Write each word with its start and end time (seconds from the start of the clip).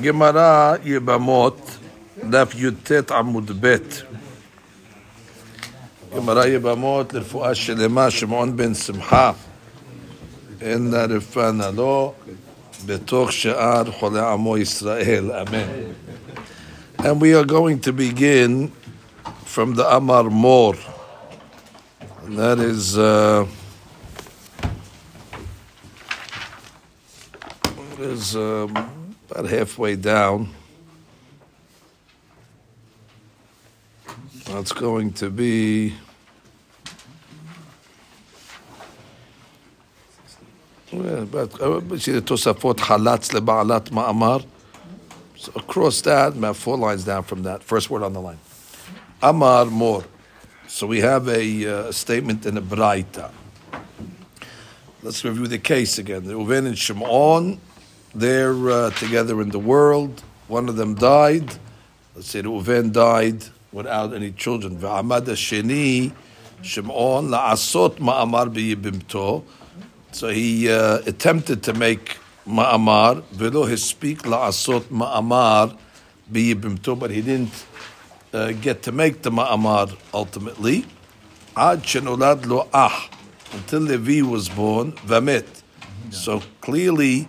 Gemara 0.00 0.78
Yebamot, 0.84 1.58
Daf 2.20 2.54
Yutet 2.54 3.10
Amud 3.10 3.60
Bet. 3.60 4.04
Gemara 6.12 6.46
Yebamot, 6.46 7.12
לרפואה 7.12 7.54
שלמה, 7.54 8.10
שמעון 8.10 8.56
בן 8.56 8.74
שמחה. 8.74 9.32
אין 10.60 10.94
רפאנה 10.94 11.70
לו, 11.70 12.12
בתוך 12.86 13.32
שאר 13.32 13.90
חולי 13.90 14.20
עמו 14.20 14.58
ישראל. 14.58 15.30
Amen. 15.30 15.94
And 16.98 17.20
we 17.20 17.34
are 17.34 17.44
going 17.44 17.80
to 17.80 17.92
begin 17.92 18.72
from 19.44 19.74
the 19.74 19.86
Amar 19.96 20.24
Mor. 20.30 20.74
And 22.26 22.38
that 22.38 22.58
is... 22.58 22.98
Uh, 22.98 23.46
is 27.98 28.36
um, 28.36 28.97
about 29.29 29.49
halfway 29.49 29.95
down. 29.95 30.49
That's 34.45 34.71
going 34.71 35.13
to 35.13 35.29
be. 35.29 35.93
But 40.91 41.61
uh, 41.61 41.97
see 41.99 42.13
the 42.13 42.21
Tosafot 42.21 42.77
halatz 42.77 43.29
leba'alat 43.31 43.91
ma'amar. 43.91 44.43
So 45.35 45.51
across 45.55 46.01
that, 46.01 46.33
about 46.33 46.55
four 46.55 46.77
lines 46.77 47.05
down 47.05 47.23
from 47.23 47.43
that, 47.43 47.63
first 47.63 47.91
word 47.91 48.01
on 48.01 48.13
the 48.13 48.19
line. 48.19 48.39
Amar 49.21 49.65
more. 49.65 50.03
So 50.67 50.87
we 50.87 50.99
have 51.01 51.27
a 51.27 51.65
uh, 51.65 51.91
statement 51.91 52.45
in 52.45 52.57
a 52.57 52.61
Braita. 52.61 53.31
Let's 55.03 55.23
review 55.23 55.47
the 55.47 55.59
case 55.59 55.99
again. 55.99 56.23
Reuven 56.23 56.65
and 56.65 56.77
Shimon 56.77 57.59
they're 58.13 58.69
uh, 58.69 58.89
together 58.91 59.41
in 59.41 59.49
the 59.49 59.59
world. 59.59 60.23
One 60.47 60.67
of 60.69 60.75
them 60.75 60.95
died. 60.95 61.55
Let's 62.15 62.29
say 62.29 62.41
Reuven 62.41 62.91
died 62.91 63.43
without 63.71 64.13
any 64.13 64.31
children. 64.31 64.79
Sheni 64.79 66.11
Shimon 66.61 67.29
la'asot 67.29 67.97
ma'amar 67.99 68.51
b'yibimto. 68.53 69.43
So 70.11 70.29
he 70.29 70.71
uh, 70.71 70.99
attempted 71.05 71.63
to 71.63 71.73
make 71.73 72.17
ma'amar, 72.47 73.21
v'lo 73.33 73.69
his 73.69 73.85
speak 73.85 74.23
la'asot 74.23 74.85
ma'amar 74.85 75.77
b'yibimto, 76.31 76.97
but 76.97 77.11
he 77.11 77.21
didn't 77.21 77.65
uh, 78.33 78.51
get 78.53 78.83
to 78.83 78.91
make 78.91 79.21
the 79.21 79.31
ma'amar 79.31 79.95
ultimately. 80.13 80.85
Ad 81.55 81.83
shenolad 81.83 82.45
lo 82.47 82.67
ah, 82.73 83.09
until 83.53 83.81
Levi 83.81 84.21
was 84.27 84.49
born, 84.49 84.93
v'amet. 84.93 85.45
So 86.09 86.41
clearly, 86.59 87.27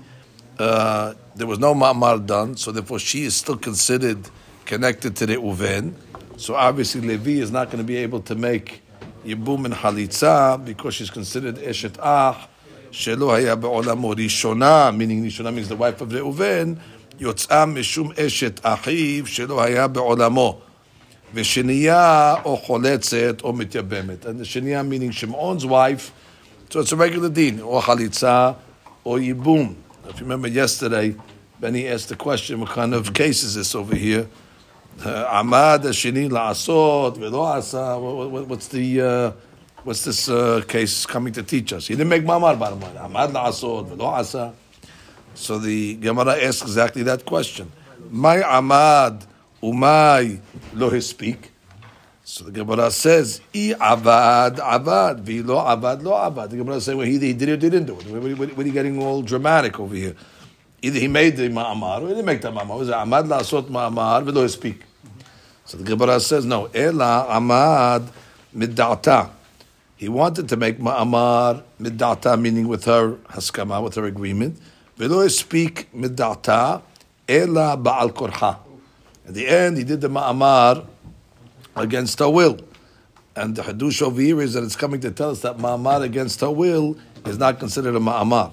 uh, 0.61 1.15
there 1.35 1.47
was 1.47 1.59
no 1.59 1.75
ma'amar 1.75 2.25
done, 2.25 2.57
so 2.57 2.71
therefore 2.71 2.99
she 2.99 3.25
is 3.25 3.35
still 3.35 3.57
considered 3.57 4.29
connected 4.67 5.17
to 5.17 5.27
the 5.27 5.37
uven. 5.37 5.95
So 6.37 6.55
obviously 6.55 7.01
Levi 7.01 7.41
is 7.41 7.51
not 7.51 7.67
going 7.67 7.79
to 7.79 7.85
be 7.85 7.97
able 7.97 8.21
to 8.23 8.35
make 8.35 8.83
yibum 9.25 9.65
and 9.65 9.75
halitza 9.75 10.65
because 10.65 10.95
she's 10.95 11.11
considered 11.11 11.57
eshet 11.57 11.97
ah. 12.01 12.49
Shelo 12.91 13.31
haya 13.31 13.57
be'olamo 13.57 14.15
rishona, 14.15 14.97
meaning 14.97 15.23
rishona 15.25 15.55
means 15.55 15.69
the 15.69 15.77
wife 15.77 16.01
of. 16.01 16.09
Yotzah 16.09 16.79
mishum 17.21 18.15
eshet 18.15 18.61
achiv 18.63 19.23
shelo 19.23 19.59
haya 19.61 19.89
be'olamo. 19.89 20.61
V'sheniya 21.35 22.45
o 22.45 22.57
choletzet 22.57 23.45
o 23.45 23.53
mityabemet. 23.53 24.25
And 24.25 24.41
the 24.41 24.45
sheniya 24.45 24.87
meaning 24.87 25.11
Shimon's 25.11 25.65
wife. 25.65 26.13
So 26.71 26.81
it's 26.81 26.93
a 26.93 26.97
regular 26.97 27.29
din, 27.29 27.61
or 27.61 27.81
halitza 27.83 28.57
or 29.05 29.19
yibum. 29.19 29.77
If 30.11 30.19
you 30.19 30.27
remember 30.27 30.49
yesterday, 30.49 31.15
Benny 31.61 31.87
asked 31.87 32.09
the 32.09 32.17
question, 32.17 32.61
what 32.61 32.71
kind 32.71 32.95
of 32.95 33.15
case 33.15 33.45
is 33.45 33.55
this 33.55 33.77
over 33.77 33.95
here? 33.95 34.29
Amad 34.99 35.85
Shini 35.85 36.29
La'asot 36.29 37.17
V'lo 37.17 37.43
Asa. 37.43 37.97
What's 37.99 38.69
the 38.69 39.01
uh, 39.01 39.33
what's 39.85 40.05
this 40.05 40.29
uh, 40.29 40.63
case 40.67 41.07
coming 41.07 41.33
to 41.35 41.45
teach 41.45 41.73
us? 41.73 41.87
He 41.87 41.95
didn't 41.95 42.09
make 42.09 42.25
mamar 42.25 42.59
bottom. 42.59 42.81
Amad 42.81 43.33
La'asot 43.33 43.89
V'lo 43.89 44.07
Asa. 44.07 44.53
So 45.35 45.59
the 45.59 45.95
Gemara 45.95 46.43
asks 46.43 46.63
exactly 46.63 47.05
that 47.05 47.25
question. 47.25 47.71
My 48.11 48.39
Amad 48.39 49.27
Umay 49.63 50.41
Lo 50.75 50.99
Speak. 50.99 51.50
So 52.31 52.45
the 52.45 52.53
Gemara 52.53 52.93
says, 52.93 53.41
"I 53.53 53.75
avad 53.81 54.59
avad, 54.59 55.25
v'lo 55.25 55.67
avad 55.67 56.05
lo 56.05 56.13
avad." 56.13 56.51
The 56.51 56.59
Gemara 56.59 56.81
says, 56.81 56.95
"Well, 56.95 57.05
either 57.05 57.27
he 57.27 57.33
did 57.33 57.49
it 57.49 57.53
or 57.55 57.57
didn't 57.57 57.87
do 57.87 57.99
it." 57.99 58.39
What, 58.39 58.57
are 58.57 58.63
you 58.63 58.73
getting 58.73 59.03
all 59.03 59.21
dramatic 59.21 59.81
over 59.81 59.97
here? 59.97 60.15
Either 60.81 61.01
he 61.01 61.09
made 61.09 61.37
the 61.37 61.49
ma'amar 61.49 62.03
or 62.03 62.03
he 62.03 62.15
didn't 62.15 62.27
make 62.27 62.41
the 62.41 62.53
ma'amar. 62.53 62.77
It 62.77 62.79
was 62.79 62.89
amad 62.91 63.27
la'asot 63.27 63.69
ma'amar 63.69 64.25
v'lo 64.25 64.49
speak. 64.49 64.83
So 65.65 65.77
the 65.79 65.83
Gemara 65.83 66.21
says, 66.21 66.45
"No, 66.45 66.67
ela 66.67 67.27
amad 67.29 68.07
middata." 68.57 69.31
He 69.97 70.09
wanted 70.09 70.49
to 70.51 70.57
make 70.57 70.79
ma'amar 70.79 71.65
middata, 71.83 72.41
meaning 72.41 72.69
with 72.69 72.85
her 72.85 73.15
haskama, 73.31 73.83
with 73.83 73.97
her 73.97 74.05
agreement. 74.05 74.57
V'lo 74.97 75.29
speak 75.29 75.89
middata 75.93 76.83
ela 77.29 77.77
ba'al 77.77 78.13
korha. 78.13 78.59
At 79.27 79.35
the 79.35 79.49
end, 79.49 79.79
he 79.79 79.83
did 79.83 80.01
the 80.01 80.09
ma'amar 80.09 80.87
against 81.77 82.19
her 82.19 82.31
will. 82.31 82.59
And 83.37 83.57
the 83.57 83.63
Hadush 83.63 84.03
over 84.03 84.21
here 84.21 84.41
is 84.41 84.55
that 84.55 84.65
it's 84.65 84.77
coming 84.77 85.01
to 85.01 85.11
tell 85.11 85.31
us 85.31 85.41
that 85.43 85.57
Ma'amar 85.59 86.03
against 86.03 86.41
her 86.41 86.51
will 86.51 86.97
is 87.25 87.39
not 87.39 87.59
considered 87.59 87.95
a 87.95 88.01
Ma'amar. 88.01 88.53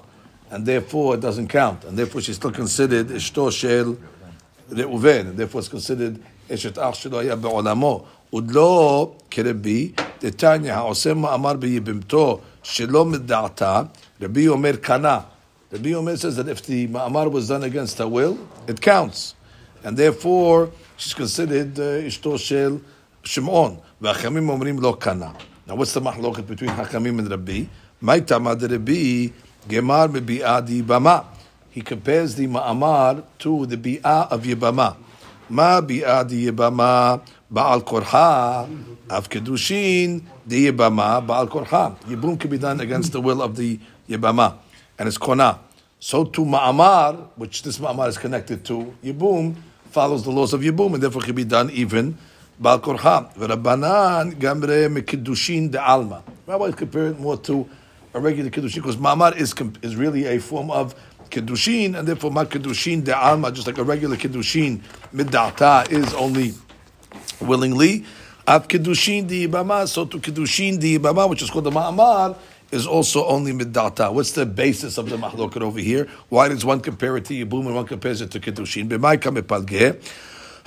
And 0.50 0.64
therefore 0.64 1.16
it 1.16 1.20
doesn't 1.20 1.48
count. 1.48 1.84
And 1.84 1.98
therefore 1.98 2.20
she's 2.20 2.36
still 2.36 2.52
considered 2.52 3.08
Ishto 3.08 3.52
Shel 3.52 3.96
Reuven. 4.70 5.30
And 5.30 5.36
therefore 5.36 5.60
it's 5.60 5.68
considered 5.68 6.20
Eshet 6.48 6.78
Ach 6.78 6.94
Shelo 6.94 7.22
Haya 7.22 7.36
Be'olamo. 7.36 8.06
Udlo 8.32 9.20
Kerebi, 9.30 9.92
Tetanya 10.20 10.74
Ha'osem 10.74 11.22
Ma'amar 11.22 11.58
Be'yibimto 11.58 12.40
Shelo 12.62 13.14
Midda'ata, 13.14 13.90
Rabbi 14.20 14.46
Omer 14.46 14.76
Kana. 14.76 15.26
Rabbi 15.70 15.92
Omer 15.92 16.16
says 16.16 16.36
that 16.36 16.48
if 16.48 16.62
the 16.62 16.88
Ma'amar 16.88 17.30
was 17.30 17.48
done 17.48 17.64
against 17.64 17.98
her 17.98 18.08
will, 18.08 18.38
it 18.66 18.80
counts. 18.80 19.34
And 19.82 19.96
therefore 19.96 20.70
she's 20.96 21.14
considered 21.14 21.78
uh, 21.78 22.06
Ishto 22.06 22.38
Shel 22.38 22.80
Shimon. 23.28 23.78
Omrim 24.02 24.80
lo 24.80 24.94
kana. 24.94 25.34
Now, 25.66 25.74
what's 25.74 25.92
the 25.92 26.00
mahloket 26.00 26.46
between 26.46 26.70
Hakamim 26.70 27.18
and 27.18 27.30
Rabbi? 27.30 27.66
Rabbi 28.00 29.32
gemar 29.68 30.08
mebi'adi 30.08 30.82
bama. 30.82 31.26
He 31.68 31.82
compares 31.82 32.36
the 32.36 32.46
ma'amar 32.46 33.22
to 33.40 33.66
the 33.66 33.76
bi'ah 33.76 34.32
of 34.32 34.42
Yibama. 34.44 34.96
Ma 35.50 35.78
bi'adi 35.82 36.50
Yibama 36.50 37.20
ba'al 37.52 37.82
korha 37.84 38.66
av 39.10 39.28
kedushin 39.28 40.22
the 40.46 40.72
Yibama 40.72 41.26
ba'al 41.26 41.48
korha. 41.48 42.00
Yibum 42.04 42.40
can 42.40 42.48
be 42.48 42.56
done 42.56 42.80
against 42.80 43.12
the 43.12 43.20
will 43.20 43.42
of 43.42 43.56
the 43.56 43.78
Yibama, 44.08 44.56
and 44.98 45.06
it's 45.06 45.18
kona. 45.18 45.58
So 46.00 46.24
to 46.24 46.46
ma'amar, 46.46 47.28
which 47.36 47.62
this 47.62 47.78
ma'amar 47.78 48.08
is 48.08 48.16
connected 48.16 48.64
to 48.64 48.94
Yibum, 49.04 49.54
follows 49.90 50.24
the 50.24 50.30
laws 50.30 50.54
of 50.54 50.62
Yibum, 50.62 50.94
and 50.94 51.02
therefore 51.02 51.20
can 51.20 51.34
be 51.34 51.44
done 51.44 51.68
even 51.72 52.16
Bal 52.60 52.80
Korcha. 52.80 53.34
Rabbanan 53.34 54.34
Gamre 54.34 54.88
Mekiddushin 54.88 55.70
de 55.70 55.82
Alma. 55.82 56.22
Rabbis 56.46 56.74
compare 56.74 57.08
it 57.08 57.18
more 57.18 57.36
to 57.38 57.68
a 58.14 58.20
regular 58.20 58.50
Kiddushin 58.50 58.76
because 58.76 58.96
Mamar 58.96 59.36
is, 59.36 59.54
is 59.82 59.96
really 59.96 60.26
a 60.26 60.38
form 60.38 60.70
of 60.70 60.94
Kiddushin 61.30 61.98
and 61.98 62.08
therefore 62.08 62.30
Ma 62.30 62.44
Kiddushin 62.44 63.04
de 63.04 63.16
Alma, 63.16 63.52
just 63.52 63.66
like 63.66 63.78
a 63.78 63.84
regular 63.84 64.16
Kiddushin, 64.16 64.80
Middata 65.14 65.90
is 65.90 66.12
only 66.14 66.54
willingly. 67.40 68.04
at 68.48 68.66
Kiddushin 68.66 69.28
de 69.28 69.46
Ibama, 69.46 69.86
so 69.86 70.06
to 70.06 70.18
Kiddushin 70.18 70.80
de 70.80 70.98
Ibama, 70.98 71.28
which 71.28 71.42
is 71.42 71.50
called 71.50 71.64
the 71.64 71.70
Ma'amar, 71.70 72.34
is 72.70 72.86
also 72.86 73.26
only 73.26 73.52
middata. 73.52 74.12
What's 74.12 74.32
the 74.32 74.46
basis 74.46 74.96
of 74.96 75.10
the 75.10 75.16
mahlokat 75.16 75.60
over 75.60 75.78
here? 75.78 76.08
Why 76.30 76.48
does 76.48 76.64
one 76.64 76.80
compare 76.80 77.16
it 77.18 77.26
to 77.26 77.34
Yibum 77.34 77.66
and 77.66 77.74
one 77.74 77.86
compares 77.86 78.22
it 78.22 78.30
to 78.30 78.40
Kiddushin? 78.40 78.88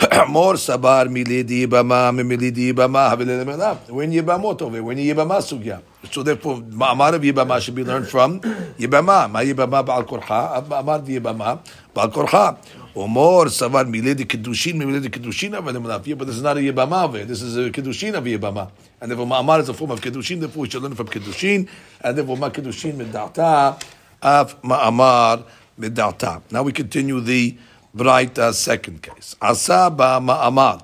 More 0.29 0.55
sabar 0.55 1.05
milidi 1.07 1.67
bama 1.67 2.11
milidi 2.11 2.73
bama 2.73 3.87
when 3.87 4.11
yibamot 4.11 4.59
over 4.63 4.81
when 4.81 4.97
yibama 4.97 5.37
sugya. 5.37 5.79
So 6.11 6.23
therefore, 6.23 6.55
ma'amar 6.57 7.13
of 7.13 7.21
yibama 7.21 7.61
should 7.61 7.75
be 7.75 7.83
learned 7.83 8.07
from 8.07 8.39
yibama. 8.39 9.29
Ma 9.29 9.41
yibama 9.41 9.85
ba'al 9.85 10.07
korcha. 10.07 10.65
Ma'amar 10.65 11.05
yibama 11.05 11.59
ba'al 11.93 12.11
korcha. 12.11 12.57
Or 12.95 13.07
more 13.07 13.45
sabar 13.45 13.85
milidi 13.85 14.25
kedushin 14.25 14.73
milidi 14.73 15.07
kedushin 15.07 16.07
Yeah, 16.07 16.15
but 16.15 16.25
this 16.25 16.37
is 16.37 16.41
not 16.41 16.57
a 16.57 16.61
yibama. 16.61 17.27
This 17.27 17.43
is 17.43 17.55
a 17.55 17.69
kedushin 17.69 18.15
of 18.15 18.23
yibama. 18.23 18.71
And 18.99 19.11
therefore, 19.11 19.27
ma'amar 19.27 19.59
is 19.59 19.69
a 19.69 19.73
form 19.75 19.91
of 19.91 20.01
kedushin. 20.01 20.39
Therefore, 20.39 20.61
we 20.63 20.69
should 20.69 20.81
learn 20.81 20.95
from 20.95 21.09
kedushin. 21.09 21.69
And 22.01 22.17
therefore, 22.17 22.37
ma 22.37 22.49
kedushin 22.49 22.93
midata 22.93 23.79
of 24.19 24.59
ma'amar 24.63 25.43
midata. 25.79 26.41
Now 26.49 26.63
we 26.63 26.71
continue 26.71 27.19
the 27.19 27.55
Braita, 27.95 28.53
second 28.53 29.01
case. 29.01 29.35
Asaba 29.41 30.23
ma'amar. 30.23 30.81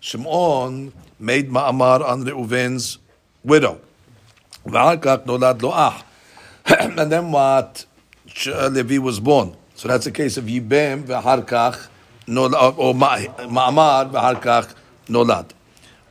Shimon 0.00 0.92
made 1.18 1.50
ma'amar 1.50 2.06
on 2.08 2.24
Reuven's 2.24 2.98
widow. 3.42 3.80
Ah. 4.72 6.04
and 6.66 7.12
then 7.12 7.32
what? 7.32 7.84
Uh, 8.46 8.68
Levi 8.68 8.98
was 8.98 9.20
born. 9.20 9.56
So 9.74 9.88
that's 9.88 10.06
a 10.06 10.12
case 10.12 10.36
of 10.36 10.44
Yibem 10.44 11.04
v'harkach 11.04 11.88
nolad, 12.26 12.54
uh, 12.54 12.70
or 12.76 12.94
ma'amar 12.94 14.10
v'harkach 14.10 14.74
nolad. 15.08 15.50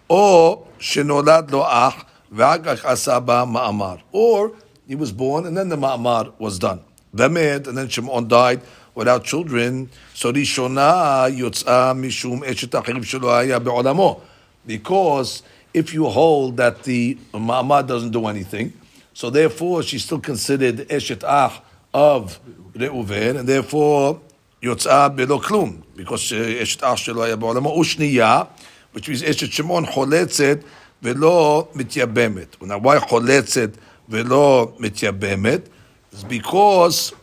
Or 0.10 0.68
shenolad 0.78 1.50
loach 1.52 2.06
v'harkach 2.34 2.82
asaba 2.82 3.48
ma'amar. 3.50 4.02
Or 4.12 4.56
he 4.88 4.96
was 4.96 5.12
born 5.14 5.46
and 5.46 5.58
then 5.58 5.70
the 5.70 5.78
ma'amar 5.78 6.34
was 6.38 6.60
done. 6.60 6.82
Vemed, 7.14 7.68
and 7.68 7.78
then 7.78 7.88
Shimon 7.88 8.28
died 8.28 8.62
without 8.96 9.24
children. 9.24 9.90
So 10.14 10.32
Rishona 10.32 11.32
Yotza 11.36 11.94
Mishum 11.98 12.44
Eshet 12.44 12.70
Achiv 12.70 13.04
Shelo 13.04 13.64
Be'olamo. 13.64 14.22
Because 14.66 15.44
if 15.74 15.94
you 15.94 16.06
hold 16.06 16.58
that 16.58 16.84
the 16.84 17.18
Ma'amar 17.34 17.86
doesn't 17.86 18.12
do 18.12 18.28
anything, 18.28 18.74
so 19.14 19.30
therefore 19.30 19.84
she's 19.84 20.06
still 20.06 20.20
considered 20.20 20.88
Eshet 20.90 21.24
Ach 21.24 21.62
of 21.94 22.40
Reuven, 22.74 23.40
and 23.40 23.50
therefore 23.50 24.22
Yotza 24.62 25.16
Be'lo 25.16 25.42
Klum. 25.42 25.82
Because 25.96 26.32
uh, 26.32 26.36
Eshet 26.36 26.82
Ach 26.84 26.98
Shelo 26.98 27.40
Be'olamo 27.40 27.76
Ushniya, 27.78 28.48
which 28.92 29.08
means 29.08 29.24
Eshet 29.24 29.52
Shimon 29.52 29.86
Choletzet 29.86 30.64
Ve'lo 31.04 31.68
מתייבמת. 31.74 32.62
Now 32.62 32.78
why 32.78 33.00
חולצת 33.00 33.72
Ve'lo 34.10 34.80
מתייבמת? 34.80 35.70
It's 36.12 36.24
because 36.24 37.14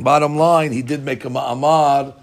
bottom 0.00 0.36
line, 0.36 0.72
he 0.72 0.82
did 0.82 1.04
make 1.04 1.24
a 1.24 1.28
ma'amar 1.28 2.14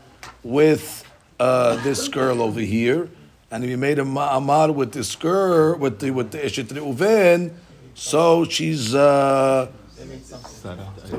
with 0.43 1.03
uh, 1.39 1.81
this 1.83 2.07
girl 2.07 2.41
over 2.41 2.59
here, 2.59 3.09
and 3.51 3.63
he 3.63 3.75
made 3.75 3.99
a 3.99 4.03
ma'amar 4.03 4.73
with 4.73 4.91
this 4.91 5.15
girl, 5.15 5.77
with 5.77 5.99
the, 5.99 6.11
with 6.11 6.31
the 6.31 6.39
Eshet 6.39 6.65
Reuven, 6.65 7.53
so 7.93 8.43
she's, 8.45 8.93
uh, 8.93 9.71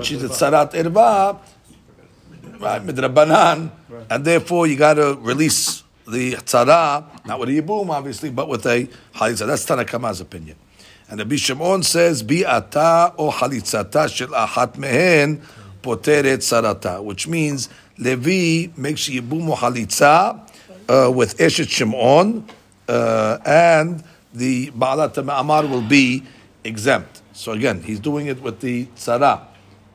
she's 0.03 0.23
a 0.23 0.29
tzarat 0.29 0.73
erva, 0.73 1.39
right, 2.61 2.83
midrabanan, 2.85 3.71
and 4.11 4.25
therefore 4.25 4.67
you 4.67 4.77
got 4.77 4.95
to 4.95 5.19
release 5.21 5.83
the 6.07 6.35
tzara, 6.35 7.05
not 7.27 7.39
with 7.39 7.49
a 7.49 7.53
yibum, 7.53 7.91
obviously, 7.91 8.31
but 8.31 8.49
with 8.49 8.65
a 8.67 8.89
halitza. 9.15 9.47
That's 9.47 9.67
Tanakama's 9.67 10.21
opinion. 10.21 10.57
And 11.11 11.21
the 11.21 11.37
Shimon 11.37 11.83
says, 11.83 12.23
Bi'ata 12.23 13.15
o 13.19 13.31
halitzata 13.31 14.09
shel 14.15 14.29
achat 14.29 14.77
mehen 14.77 15.43
poteret 15.83 16.39
sarata, 16.39 17.03
which 17.03 17.27
means 17.27 17.69
Levi 17.99 18.73
makes 18.77 19.09
yibum 19.09 19.55
halitza 19.57 20.41
uh, 20.89 21.11
with 21.11 21.37
Eshet 21.39 21.69
Shimon, 21.69 22.45
uh, 22.89 23.39
and 23.45 24.03
the 24.33 24.71
Ba'alat 24.71 25.17
Amar 25.19 25.67
will 25.67 25.83
be 25.83 26.23
exempt. 26.65 27.23
So 27.33 27.53
again, 27.53 27.83
he's 27.83 28.01
doing 28.01 28.27
it 28.27 28.41
with 28.41 28.61
the 28.61 28.87
tzara, 28.97 29.47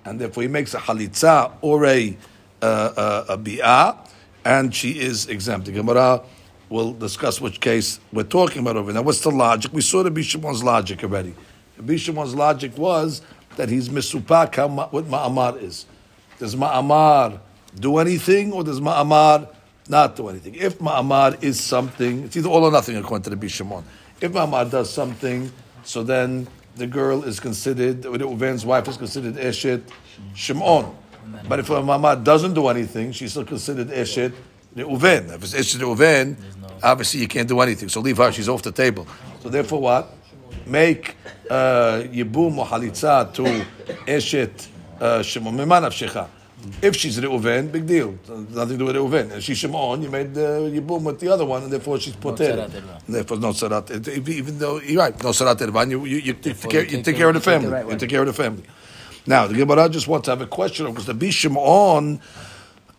and 0.06 0.19
therefore 0.19 0.44
he 0.44 0.50
makes 0.50 0.74
a 0.74 0.80
halitza 0.80 1.51
or 1.62 1.85
a, 1.85 2.18
uh, 2.62 2.65
uh, 2.65 3.25
a 3.30 3.38
bi'ah, 3.38 3.97
and 4.45 4.74
she 4.74 5.00
is 5.00 5.27
exempt. 5.27 5.65
The 5.65 5.71
Gemara 5.71 6.21
will 6.69 6.94
discuss 6.94 7.39
which 7.39 7.59
case 7.59 8.00
we're 8.12 8.24
talking 8.24 8.59
about 8.62 8.77
over 8.77 8.91
now. 8.91 9.01
What's 9.01 9.21
the 9.21 9.31
logic? 9.31 9.71
We 9.74 9.81
saw 9.81 10.03
the 10.03 10.12
Bishamon's 10.12 10.63
logic 10.63 11.03
already. 11.03 11.35
The 11.77 11.83
Bishamon's 11.83 12.33
logic 12.33 12.77
was 12.77 13.21
that 13.57 13.69
he's 13.69 13.89
misupak 13.89 14.55
how 14.55 14.67
what 14.67 15.05
ma'amar 15.05 15.61
is. 15.61 15.85
Does 16.39 16.55
ma'amar 16.55 17.39
do 17.79 17.97
anything 17.97 18.51
or 18.51 18.63
does 18.63 18.79
ma'amar 18.79 19.47
not 19.88 20.15
do 20.15 20.29
anything? 20.29 20.55
If 20.55 20.79
ma'amar 20.79 21.41
is 21.44 21.59
something, 21.59 22.23
it's 22.23 22.38
either 22.38 22.50
all 22.50 22.63
or 22.63 22.71
nothing 22.71 22.97
according 22.97 23.23
to 23.23 23.29
the 23.29 23.35
Bishamon. 23.35 23.83
If 24.21 24.31
ma'amar 24.31 24.69
does 24.69 24.89
something, 24.89 25.51
so 25.83 26.03
then 26.03 26.47
the 26.75 26.88
girl 26.88 27.23
is 27.23 27.39
considered, 27.39 28.01
the 28.01 28.09
Uven's 28.09 28.65
wife 28.65 28.88
is 28.88 28.97
considered 28.97 29.35
Eshet 29.35 29.83
Shimon. 30.33 30.95
But 31.47 31.59
if 31.59 31.69
a 31.69 31.73
ma'amar 31.73 32.23
doesn't 32.23 32.53
do 32.53 32.67
anything, 32.67 33.11
she's 33.11 33.31
still 33.31 33.45
considered 33.45 33.88
Eshet 33.89 34.33
Reuven. 34.75 35.33
If 35.33 35.44
it's 35.44 35.53
Eshet 35.53 35.79
Reuven, 35.79 36.35
obviously 36.81 37.21
you 37.21 37.27
can't 37.27 37.47
do 37.47 37.59
anything. 37.61 37.89
So 37.89 38.01
leave 38.01 38.17
her; 38.17 38.31
she's 38.31 38.49
off 38.49 38.61
the 38.63 38.71
table. 38.71 39.07
So 39.41 39.49
therefore, 39.49 39.81
what? 39.81 40.13
Make 40.65 41.15
uh, 41.50 42.04
yibum 42.12 42.57
or 42.57 42.65
halitza 42.65 43.33
to 43.33 43.44
Eshet 44.06 44.68
uh, 45.00 45.21
Shimon 45.21 45.56
Miman 45.56 45.83
Shecha. 45.92 46.27
If 46.81 46.95
she's 46.95 47.19
Reuven, 47.19 47.69
big 47.71 47.86
deal. 47.86 48.18
Nothing 48.30 48.77
to 48.77 48.77
do 48.77 48.86
with 48.86 48.95
Reuven. 48.95 49.33
And 49.33 49.44
she's 49.44 49.57
Shimon, 49.57 50.01
you 50.01 50.10
made 50.10 50.38
uh, 50.38 50.62
yibum 50.71 51.04
with 51.04 51.19
the 51.19 51.27
other 51.27 51.44
one, 51.45 51.63
and 51.63 51.71
therefore 51.71 52.00
she's 52.00 52.15
poter. 52.15 52.68
Therefore, 53.07 53.38
no 53.38 53.50
sarat. 53.50 54.07
Even 54.30 54.57
though 54.60 54.80
you're 54.80 55.01
right, 55.01 55.21
no 55.21 55.30
sarat 55.31 55.57
ervan. 55.57 55.92
You 55.92 56.06
you, 56.06 56.18
you, 56.18 56.33
take, 56.33 56.69
care, 56.69 56.86
you 56.86 57.01
take 57.01 57.18
care 57.18 57.27
of 57.27 57.33
the 57.33 57.42
family. 57.42 57.92
You 57.92 57.98
take 57.98 58.09
care 58.09 58.21
of 58.21 58.27
the 58.27 58.33
family. 58.33 58.63
Now 59.25 59.48
the 59.48 59.56
Gemara 59.56 59.89
just 59.89 60.07
wants 60.07 60.25
to 60.25 60.31
have 60.31 60.42
a 60.42 60.48
question 60.48 60.86
because 60.88 61.06
the 61.06 61.13
Bishimon 61.13 62.21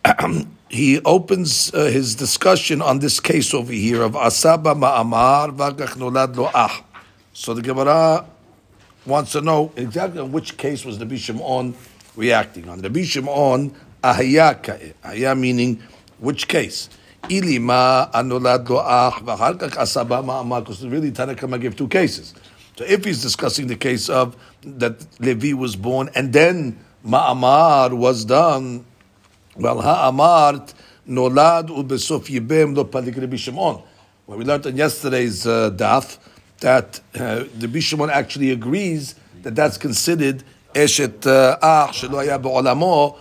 he 0.68 1.00
opens 1.00 1.72
uh, 1.72 1.84
his 1.84 2.14
discussion 2.14 2.82
on 2.82 2.98
this 2.98 3.20
case 3.20 3.54
over 3.54 3.72
here 3.72 4.02
of 4.02 4.12
Asaba 4.12 4.74
Ma'amar 4.74 5.56
Vagach 5.56 5.96
Nolad 5.96 6.36
Lo 6.36 6.50
Ah. 6.54 6.82
So 7.36 7.52
the 7.52 7.62
Gemara 7.62 8.24
wants 9.04 9.32
to 9.32 9.40
know 9.40 9.72
exactly 9.74 10.20
on 10.20 10.30
which 10.30 10.56
case 10.56 10.84
was 10.84 11.00
the 11.00 11.04
Bishimon 11.04 11.74
reacting 12.14 12.68
on. 12.68 12.80
The 12.80 12.88
Bishimon 12.88 13.74
Ahaya 14.04 14.94
Ahaya 15.02 15.36
meaning 15.36 15.82
which 16.20 16.46
case? 16.46 16.88
Ilima 17.24 18.12
Anolad 18.12 18.68
Lo 18.68 18.76
Ah 18.78 19.10
V'Harkach 19.20 19.72
Asaba 19.72 20.24
Ma'amar 20.24 20.60
because 20.60 20.86
really 20.86 21.10
Tanakama 21.10 21.60
gave 21.60 21.74
two 21.74 21.88
cases. 21.88 22.34
So 22.76 22.84
if 22.84 23.04
he's 23.04 23.20
discussing 23.20 23.66
the 23.66 23.74
case 23.76 24.08
of 24.08 24.36
that 24.62 25.04
Levi 25.18 25.54
was 25.54 25.74
born 25.74 26.10
and 26.14 26.32
then 26.32 26.78
Ma'amar 27.04 27.92
was 27.98 28.24
done, 28.24 28.84
well, 29.56 29.80
ha'amart 29.80 30.72
nolad 31.08 31.66
ubesof 31.68 32.26
yibem 32.26 32.76
lo 32.76 32.84
palik 32.84 33.20
Rabbi 33.20 33.34
Shimon. 33.34 33.82
Well, 34.28 34.38
we 34.38 34.44
learned 34.44 34.66
in 34.66 34.76
yesterday's 34.76 35.44
uh, 35.48 35.72
daf 35.72 36.16
that 36.60 37.00
uh, 37.14 37.44
the 37.58 37.66
Bishimon 37.66 38.10
actually 38.10 38.50
agrees 38.50 39.14
that 39.42 39.54
that's 39.54 39.76
considered 39.76 40.42
eshet 40.74 41.26
uh, 41.26 41.58
ach 41.62 42.02
shelo 42.02 42.24
haya 42.24 42.38
be'olamo 42.38 43.16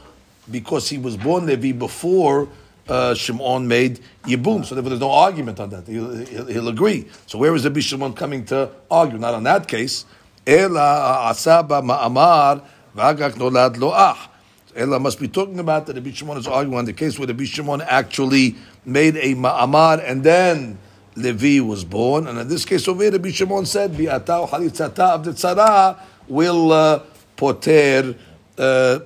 because 0.50 0.90
he 0.90 0.98
was 0.98 1.16
born 1.18 1.46
Levi 1.46 1.72
before 1.72 2.50
uh, 2.88 3.14
Shimon 3.14 3.68
made 3.68 4.00
Yibum. 4.24 4.66
So 4.66 4.76
therefore 4.76 4.90
there's 4.90 5.02
no 5.02 5.12
argument 5.12 5.60
on 5.60 5.70
that. 5.70 5.88
He'll, 5.88 6.26
he'll, 6.26 6.46
he'll 6.46 6.68
agree. 6.68 7.08
So 7.28 7.38
where 7.38 7.56
is 7.56 7.64
the 7.64 7.72
Bishimon 7.72 8.16
coming 8.16 8.46
to 8.46 8.70
argue? 8.90 9.18
Not 9.18 9.34
on 9.34 9.44
that 9.44 9.68
case. 9.68 10.06
Ela 10.46 11.32
asaba 11.32 11.82
ma'amar 11.82 12.64
v'agak 12.96 13.34
nolad 13.34 13.78
lo 13.78 13.94
ach. 13.94 14.30
Ella 14.76 15.00
must 15.00 15.20
be 15.20 15.28
talking 15.28 15.60
about 15.60 15.86
that 15.86 15.94
the 15.94 16.14
Shimon 16.14 16.38
is 16.38 16.48
arguing 16.48 16.80
on 16.80 16.86
the 16.86 16.94
case 16.94 17.18
where 17.18 17.28
the 17.28 17.46
Shimon 17.46 17.82
actually 17.82 18.56
made 18.86 19.16
a 19.18 19.36
ma'amar 19.36 20.04
and 20.06 20.24
then 20.24 20.78
Levi 21.16 21.60
was 21.60 21.84
born. 21.84 22.28
And 22.28 22.40
in 22.40 22.48
this 22.48 22.66
case 22.66 22.88
over 22.88 23.04
here, 23.04 23.12
the 23.12 23.32
Shimon 23.32 23.66
said, 23.66 23.92
of 23.92 23.98
the 23.98 25.32
tzara 25.32 26.00
will 26.28 26.72
uh, 26.72 27.00
poter, 27.36 28.16
uh, 28.58 29.00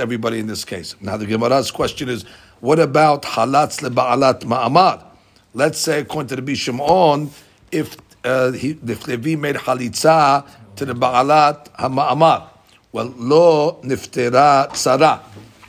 everybody 0.00 0.38
in 0.38 0.46
this 0.46 0.64
case. 0.64 0.94
Now 1.00 1.16
the 1.16 1.26
Gemara's 1.26 1.70
question 1.70 2.08
is, 2.08 2.24
what 2.60 2.78
about 2.78 3.22
halatz 3.22 3.80
leba'alat 3.80 4.42
ma'amar? 4.42 5.04
Let's 5.54 5.78
say, 5.78 6.00
according 6.00 6.28
to 6.28 6.42
the 6.42 6.54
Shimon, 6.54 7.30
if, 7.70 7.96
uh, 8.24 8.52
he, 8.52 8.78
if 8.86 9.06
Levi 9.06 9.36
made 9.36 9.56
halitza 9.56 10.46
to 10.76 10.84
the 10.84 10.94
ba'alat 10.94 11.68
ha'ma'amar, 11.76 12.48
well, 12.92 13.12
lo 13.16 13.80
niftera 13.82 14.68
tzara. 14.70 15.22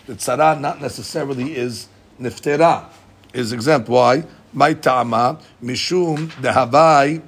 The 0.05 0.15
tzara 0.15 0.59
not 0.59 0.81
necessarily 0.81 1.55
is 1.55 1.87
niftera, 2.19 2.89
is 3.33 3.53
exempt. 3.53 3.87
Why? 3.89 4.25
My 4.53 4.73
ta'ama 4.73 5.39
mishum 5.63 6.27
dehavai 6.41 7.21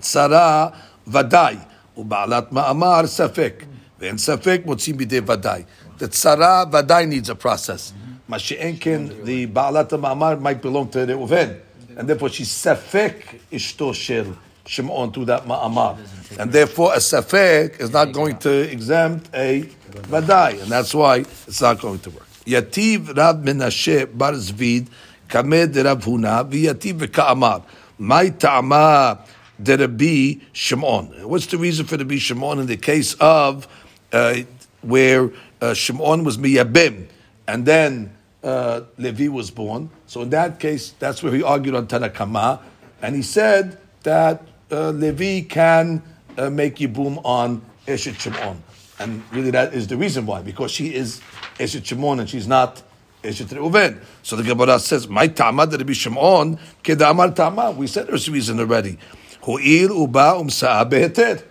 tzara 0.00 0.74
vadai 1.06 1.60
uba'alat 1.96 2.50
ma'amar 2.50 3.04
safek. 3.04 3.66
Then 3.98 4.16
safek 4.16 4.64
motzim 4.64 4.98
bidei 4.98 5.20
vadai. 5.20 5.66
The 5.98 6.08
tzara 6.08 6.70
vadai 6.70 7.06
needs 7.06 7.28
a 7.28 7.34
process. 7.34 7.92
Mashi'enkin, 8.28 9.24
the 9.24 9.46
ba'alat 9.46 9.90
ma'amar 9.90 10.40
might 10.40 10.62
belong 10.62 10.88
to 10.90 11.04
the 11.04 11.12
uven. 11.12 11.60
And 11.96 12.08
therefore 12.08 12.30
she's 12.30 12.48
safek 12.48 13.40
ishto 13.52 13.94
shel. 13.94 14.36
Shimon 14.66 15.10
to 15.12 15.24
that 15.24 15.46
ma'amar. 15.46 15.98
And 16.38 16.52
therefore, 16.52 16.92
a 16.92 16.98
safek 16.98 17.80
is 17.80 17.90
not 17.90 18.12
going 18.12 18.38
to 18.38 18.70
exempt 18.70 19.28
a 19.34 19.62
vadai, 20.02 20.62
and 20.62 20.70
that's 20.70 20.94
why 20.94 21.16
it's 21.16 21.60
not 21.60 21.80
going 21.80 21.98
to 22.00 22.10
work. 22.10 22.26
Yativ 22.44 23.16
Rav 23.16 23.36
Menashe 23.36 24.06
Bar 24.16 24.32
Zevid 24.34 24.86
Kamed 25.30 25.76
Rav 25.76 26.04
Huna 26.04 26.44
v'yativ 26.50 26.98
v'ka'amar. 26.98 27.62
My 27.98 28.28
ta'ama 28.30 29.24
derabi 29.62 30.40
Shimon. 30.52 31.28
What's 31.28 31.46
the 31.46 31.58
reason 31.58 31.86
for 31.86 31.96
the 31.96 32.04
be 32.04 32.18
Shimon 32.18 32.58
in 32.58 32.66
the 32.66 32.76
case 32.76 33.14
of 33.14 33.68
uh, 34.12 34.38
where 34.82 35.30
uh, 35.60 35.72
Shimon 35.72 36.24
was 36.24 36.36
miyabim 36.36 37.06
and 37.46 37.64
then 37.64 38.16
uh, 38.42 38.82
Levi 38.98 39.28
was 39.28 39.50
born? 39.50 39.90
So 40.06 40.22
in 40.22 40.30
that 40.30 40.58
case, 40.58 40.94
that's 40.98 41.22
where 41.22 41.32
he 41.32 41.42
argued 41.42 41.74
on 41.74 41.86
Tanakama, 41.86 42.60
and 43.00 43.14
he 43.14 43.22
said 43.22 43.78
that 44.02 44.42
uh, 44.72 44.90
Levi 44.90 45.42
can 45.42 46.02
uh, 46.36 46.50
make 46.50 46.76
Yibum 46.76 47.20
on 47.24 47.62
Eshet 47.86 48.18
Shimon. 48.18 48.62
And 48.98 49.22
really 49.30 49.50
that 49.52 49.74
is 49.74 49.86
the 49.86 49.96
reason 49.96 50.26
why, 50.26 50.42
because 50.42 50.70
she 50.70 50.94
is 50.94 51.20
Eshet 51.58 51.84
Shimon 51.84 52.20
and 52.20 52.28
she's 52.28 52.48
not 52.48 52.82
Eshet 53.22 53.48
Reuven. 53.48 54.00
So 54.22 54.36
the 54.36 54.42
Gemara 54.42 54.78
says, 54.78 55.08
"My 55.08 55.28
ta'amad 55.28 55.72
Rabbi 55.76 55.92
Shimon 55.92 56.58
kedamar 56.82 57.34
ta'amad." 57.34 57.76
We 57.76 57.86
said 57.86 58.06
there's 58.06 58.28
reason 58.28 58.60
already. 58.60 58.98
Hu'il 59.42 59.90
uba 59.90 60.34
umsa'a 60.38 60.88
beheter. 60.88 61.42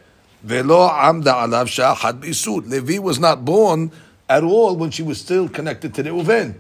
Velo 0.43 0.87
amda 0.87 1.33
alav 1.33 1.67
sha'achad 1.67 2.21
b'isud. 2.21 2.69
Levi 2.69 2.97
was 2.99 3.19
not 3.19 3.43
born 3.43 3.91
at 4.27 4.43
all 4.43 4.75
when 4.75 4.89
she 4.91 5.03
was 5.03 5.19
still 5.19 5.49
connected 5.49 5.93
to 5.95 6.03
Reuven. 6.03 6.55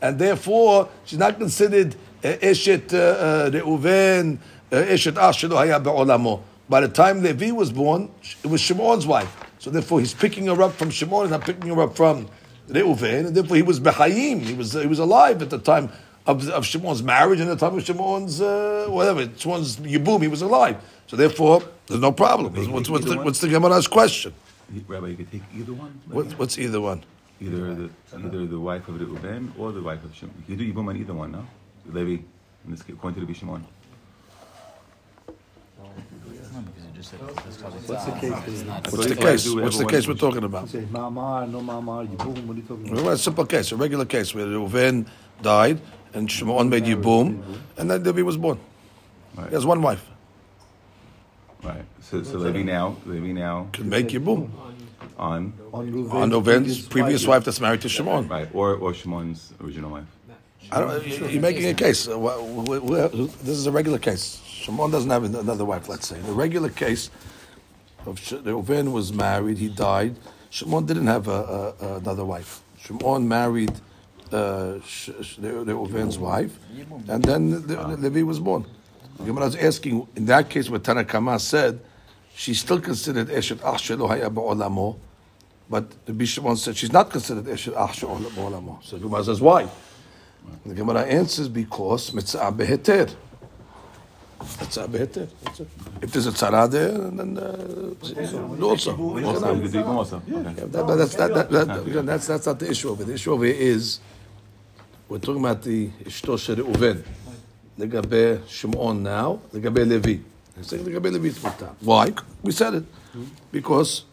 And 0.00 0.18
therefore, 0.18 0.88
she's 1.04 1.18
not 1.18 1.38
considered 1.38 1.94
uh, 2.24 2.28
Eshet 2.28 2.92
uh, 2.92 2.96
uh, 2.96 3.50
Reuven, 3.50 4.38
Eshet 4.70 5.14
Ashelo 5.14 5.56
Haya 5.56 5.80
Be'olamo. 5.80 6.42
By 6.68 6.80
the 6.80 6.88
time 6.88 7.22
Levi 7.22 7.50
was 7.52 7.72
born, 7.72 8.10
it 8.42 8.48
was 8.48 8.60
Shimon's 8.60 9.06
wife. 9.06 9.34
So 9.58 9.70
therefore, 9.70 10.00
he's 10.00 10.14
picking 10.14 10.46
her 10.46 10.62
up 10.62 10.72
from 10.72 10.90
Shimon 10.90 11.22
and 11.22 11.30
not 11.30 11.42
picking 11.42 11.74
her 11.74 11.82
up 11.82 11.96
from 11.96 12.28
Reuven. 12.68 13.26
And 13.26 13.36
therefore, 13.36 13.56
he 13.56 13.62
was 13.62 13.80
Behayim. 13.80 14.40
He 14.40 14.54
was, 14.54 14.72
he 14.72 14.86
was 14.86 14.98
alive 14.98 15.42
at 15.42 15.50
the 15.50 15.58
time 15.58 15.90
of, 16.26 16.48
of 16.48 16.64
Shimon's 16.64 17.02
marriage 17.02 17.40
and 17.40 17.50
the 17.50 17.56
time 17.56 17.76
of 17.76 17.84
Shimon's, 17.84 18.40
uh, 18.40 18.86
whatever, 18.88 19.28
Shimon's 19.36 19.76
Yibum, 19.76 20.22
he 20.22 20.28
was 20.28 20.42
alive. 20.42 20.76
So 21.06 21.16
therefore, 21.16 21.62
there's 21.86 22.00
no 22.00 22.12
problem. 22.12 22.54
What's, 22.72 22.88
what's, 22.88 23.04
the, 23.06 23.16
what's 23.18 23.40
the 23.40 23.48
Gemara's 23.48 23.88
question? 23.88 24.32
Rabbi, 24.88 25.08
you 25.08 25.16
could 25.16 25.30
take 25.30 25.42
either 25.54 25.72
one. 25.72 26.00
What, 26.08 26.26
what's 26.38 26.58
either 26.58 26.80
one? 26.80 27.04
Either 27.40 27.74
the 27.74 27.90
either 28.16 28.46
the 28.46 28.60
wife 28.60 28.88
of 28.88 28.94
Reuven 28.94 29.50
or 29.58 29.72
the 29.72 29.82
wife 29.82 30.02
of 30.04 30.14
Shimon. 30.14 30.34
You 30.46 30.56
could 30.56 30.64
do 30.64 30.72
Yibum 30.72 30.88
on 30.88 30.96
either 30.96 31.12
one, 31.12 31.32
no? 31.32 31.46
Levi, 31.86 32.22
in 32.64 32.70
this 32.70 32.82
case, 32.82 32.94
according 32.94 33.20
to 33.20 33.26
the 33.26 33.34
Shimon. 33.34 33.66
What's 37.10 38.04
the 38.06 38.12
case? 38.20 38.64
What's 38.64 38.90
So 38.90 38.96
the 39.02 39.12
if 39.12 39.18
I 39.18 39.22
case? 39.22 39.50
What's 39.54 39.78
the 39.78 39.86
case 39.86 40.06
we're 40.06 40.14
talking 40.14 40.44
about? 40.44 40.68
Say 40.68 40.82
mamar, 40.82 41.50
no 41.50 41.60
mamar, 41.60 42.06
yibum. 42.06 42.46
What 42.46 42.54
are 42.54 42.60
you 42.60 42.62
talking 42.62 42.88
about? 42.90 43.04
Well, 43.04 43.14
a 43.14 43.18
simple 43.18 43.44
case, 43.46 43.72
a 43.72 43.76
regular 43.76 44.04
case 44.04 44.34
where 44.34 44.46
Reuven 44.46 45.06
died 45.42 45.80
and 46.14 46.30
Shimon 46.30 46.68
made 46.68 46.84
Yibum, 46.84 47.42
and 47.78 47.90
then 47.90 48.02
Levi 48.04 48.22
was 48.22 48.36
born. 48.36 48.58
Right. 49.34 49.48
He 49.48 49.54
has 49.54 49.64
one 49.66 49.80
wife. 49.82 50.04
Right. 51.62 51.82
So, 52.00 52.22
so 52.22 52.38
Levi 52.38 52.62
now, 52.62 52.96
Levi 53.06 53.32
now 53.32 53.68
Can 53.72 53.88
make 53.88 54.08
Yibum 54.08 54.50
on 55.18 55.52
On 55.72 55.90
Reuven's, 55.92 56.12
on 56.12 56.30
Reuven's 56.30 56.86
previous 56.88 57.26
wife 57.26 57.44
that's 57.44 57.60
married 57.60 57.80
to 57.82 57.88
Shimon. 57.88 58.28
right 58.28 58.48
or 58.52 58.74
or 58.76 58.92
Shimon's 58.94 59.52
original 59.62 59.90
wife. 59.90 60.04
I 60.70 60.80
don't, 60.80 61.06
you- 61.06 61.26
you're 61.26 61.42
making 61.42 61.66
a 61.66 61.74
case. 61.74 62.06
This 62.06 63.56
is 63.58 63.66
a 63.66 63.72
regular 63.72 63.98
case. 63.98 64.40
Shimon 64.62 64.90
doesn't 64.90 65.10
have 65.10 65.24
another 65.24 65.64
wife, 65.64 65.88
let's 65.88 66.06
say. 66.06 66.16
In 66.16 66.26
the 66.26 66.32
regular 66.32 66.70
case 66.70 67.10
of 68.06 68.16
Reuven 68.16 68.92
was 68.92 69.12
married, 69.12 69.58
he 69.58 69.68
died. 69.68 70.16
Shimon 70.50 70.86
didn't 70.86 71.08
have 71.08 71.26
a, 71.28 71.74
a, 71.80 71.96
another 71.96 72.24
wife. 72.24 72.62
Shimon 72.78 73.26
married 73.26 73.72
uh, 74.30 74.78
Reuven's 74.80 76.18
wife, 76.18 76.56
and 77.08 77.24
then 77.24 77.50
the, 77.50 77.58
the 77.58 77.96
Levi 77.96 78.22
was 78.22 78.38
born. 78.38 78.64
The 79.18 79.24
Gemara 79.24 79.46
is 79.46 79.56
asking, 79.56 80.06
in 80.16 80.26
that 80.26 80.48
case, 80.48 80.70
what 80.70 80.82
Tanakama 80.82 81.40
said, 81.40 81.80
she's 82.34 82.60
still 82.60 82.80
considered 82.80 83.28
Eshet 83.28 83.60
Ach 83.64 83.80
Shelo 83.80 84.08
Haya 84.08 84.30
but 85.68 86.06
the 86.06 86.12
Bishimon 86.12 86.56
said 86.56 86.76
she's 86.76 86.92
not 86.92 87.10
considered 87.10 87.44
Eshet 87.44 87.74
Ach 87.76 87.90
Shelo 87.90 88.18
Ba'olamo. 88.30 88.82
So 88.82 88.96
the 88.96 89.02
Gemara 89.02 89.24
says, 89.24 89.40
why? 89.40 89.68
The 90.64 90.74
Gemara 90.74 91.02
answers 91.02 91.48
because 91.48 92.12
mitzvah 92.12 92.52
beheter. 92.52 93.08
Mitzvah 94.59 94.87
beheter. 94.87 95.27
That's 95.43 95.59
it. 95.61 95.67
If 96.01 96.11
there's 96.11 96.27
a 96.27 96.31
tzara 96.31 96.69
there, 96.69 96.91
then 96.91 97.37
uh, 97.37 98.63
also. 98.63 98.97
Also, 99.23 99.55
you 99.55 99.61
could 99.61 99.71
do 99.71 99.79
Yibum 99.79 99.95
also. 99.95 100.17
Okay. 100.17 100.61
That, 100.73 100.85
but 100.85 100.95
that's, 100.95 101.15
that, 101.15 101.33
that, 101.33 101.49
that, 101.49 101.87
again, 101.87 102.05
that's, 102.05 102.27
that's 102.27 102.45
not 102.45 102.59
the 102.59 102.69
issue 102.69 102.91
of 102.91 103.01
it. 103.01 103.05
The 103.05 103.13
issue 103.13 103.33
of 103.33 103.43
it 103.43 103.55
is, 103.55 103.99
we're 105.09 105.17
talking 105.19 105.43
about 105.43 105.63
the 105.63 105.89
Ishto 106.05 106.37
של 106.37 106.61
ראובן, 106.61 106.97
לגבי 107.79 108.35
שמעון 108.47 109.05
now, 109.05 109.39
לגבי 109.53 109.85
לוי. 109.85 110.19
I'm 110.57 110.63
saying 110.63 110.85
לגבי 110.85 111.11
לוי 111.11 111.31
it's 111.31 111.43
מותר. 111.43 111.67
Why? 111.81 112.13
We 112.43 112.51
said 112.51 112.73
it. 112.75 112.83
Because 113.51 114.03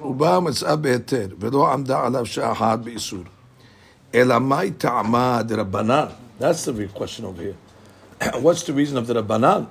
הוא 0.00 0.14
בא 0.14 0.38
מצאה 0.42 0.76
בהיתר, 0.76 1.28
ולא 1.40 1.72
עמדה 1.72 2.06
עליו 2.06 2.26
שעה 2.26 2.52
אחת 2.52 2.78
באיסור. 2.78 3.24
אלא 4.14 4.38
מהי 4.38 4.70
טעמה 4.70 5.42
דרבנן? 5.42 6.06
That's 6.40 6.64
the 6.64 6.72
real 6.72 6.98
question 6.98 7.24
over 7.24 7.42
here. 7.42 7.54
What's 8.35 8.63
the 8.63 8.73
reason 8.73 8.97
of 8.97 9.07
the 9.07 9.15
Rabbanan? 9.15 9.67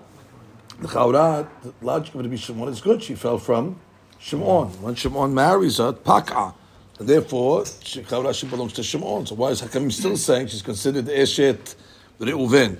The 0.80 0.88
Chaura, 0.88 1.47
the 1.62 1.73
logic 1.83 2.14
of 2.14 2.23
Rabbi 2.23 2.35
Shimon 2.35 2.69
is 2.69 2.80
good. 2.80 3.02
She 3.02 3.14
fell 3.14 3.38
from 3.38 3.78
Shimon. 4.19 4.69
When 4.83 4.95
Shimon 4.97 5.33
marries 5.33 5.78
her, 5.78 5.92
Pak'a. 5.92 6.54
And 6.99 7.09
therefore, 7.09 7.64
she, 7.83 8.02
Chaura, 8.02 8.35
she 8.35 8.47
belongs 8.47 8.73
to 8.73 8.83
Shimon. 8.83 9.26
So 9.26 9.37
why 9.37 9.50
is 9.50 9.62
Hakamim 9.62 9.92
still 9.92 10.16
saying 10.16 10.49
she's 10.49 10.62
considered 10.62 11.04
Eshet 11.04 11.76
Reuven? 12.19 12.76